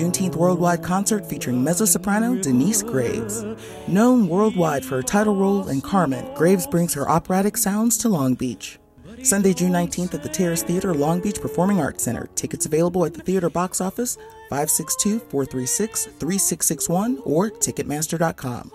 Juneteenth 0.00 0.34
Worldwide 0.34 0.82
concert 0.82 1.26
featuring 1.26 1.62
mezzo-soprano 1.62 2.34
Denyce 2.34 2.82
Graves. 2.82 3.44
Known 3.86 4.28
worldwide 4.28 4.82
for 4.82 4.96
her 4.96 5.02
title 5.02 5.36
role 5.36 5.68
in 5.68 5.82
Carmen, 5.82 6.32
Graves 6.34 6.66
brings 6.66 6.94
her 6.94 7.06
operatic 7.06 7.58
sounds 7.58 7.98
to 7.98 8.08
Long 8.08 8.32
Beach. 8.32 8.78
Sunday, 9.22 9.52
June 9.52 9.72
19th 9.72 10.14
at 10.14 10.22
the 10.22 10.30
Terrace 10.30 10.62
Theater, 10.62 10.94
Long 10.94 11.20
Beach 11.20 11.38
Performing 11.38 11.80
Arts 11.80 12.02
Center. 12.02 12.30
Tickets 12.34 12.64
available 12.64 13.04
at 13.04 13.12
the 13.12 13.20
theater 13.20 13.50
box 13.50 13.82
office 13.82 14.16
562-436-3661 14.50 17.20
or 17.26 17.50
ticketmaster.com. 17.50 18.72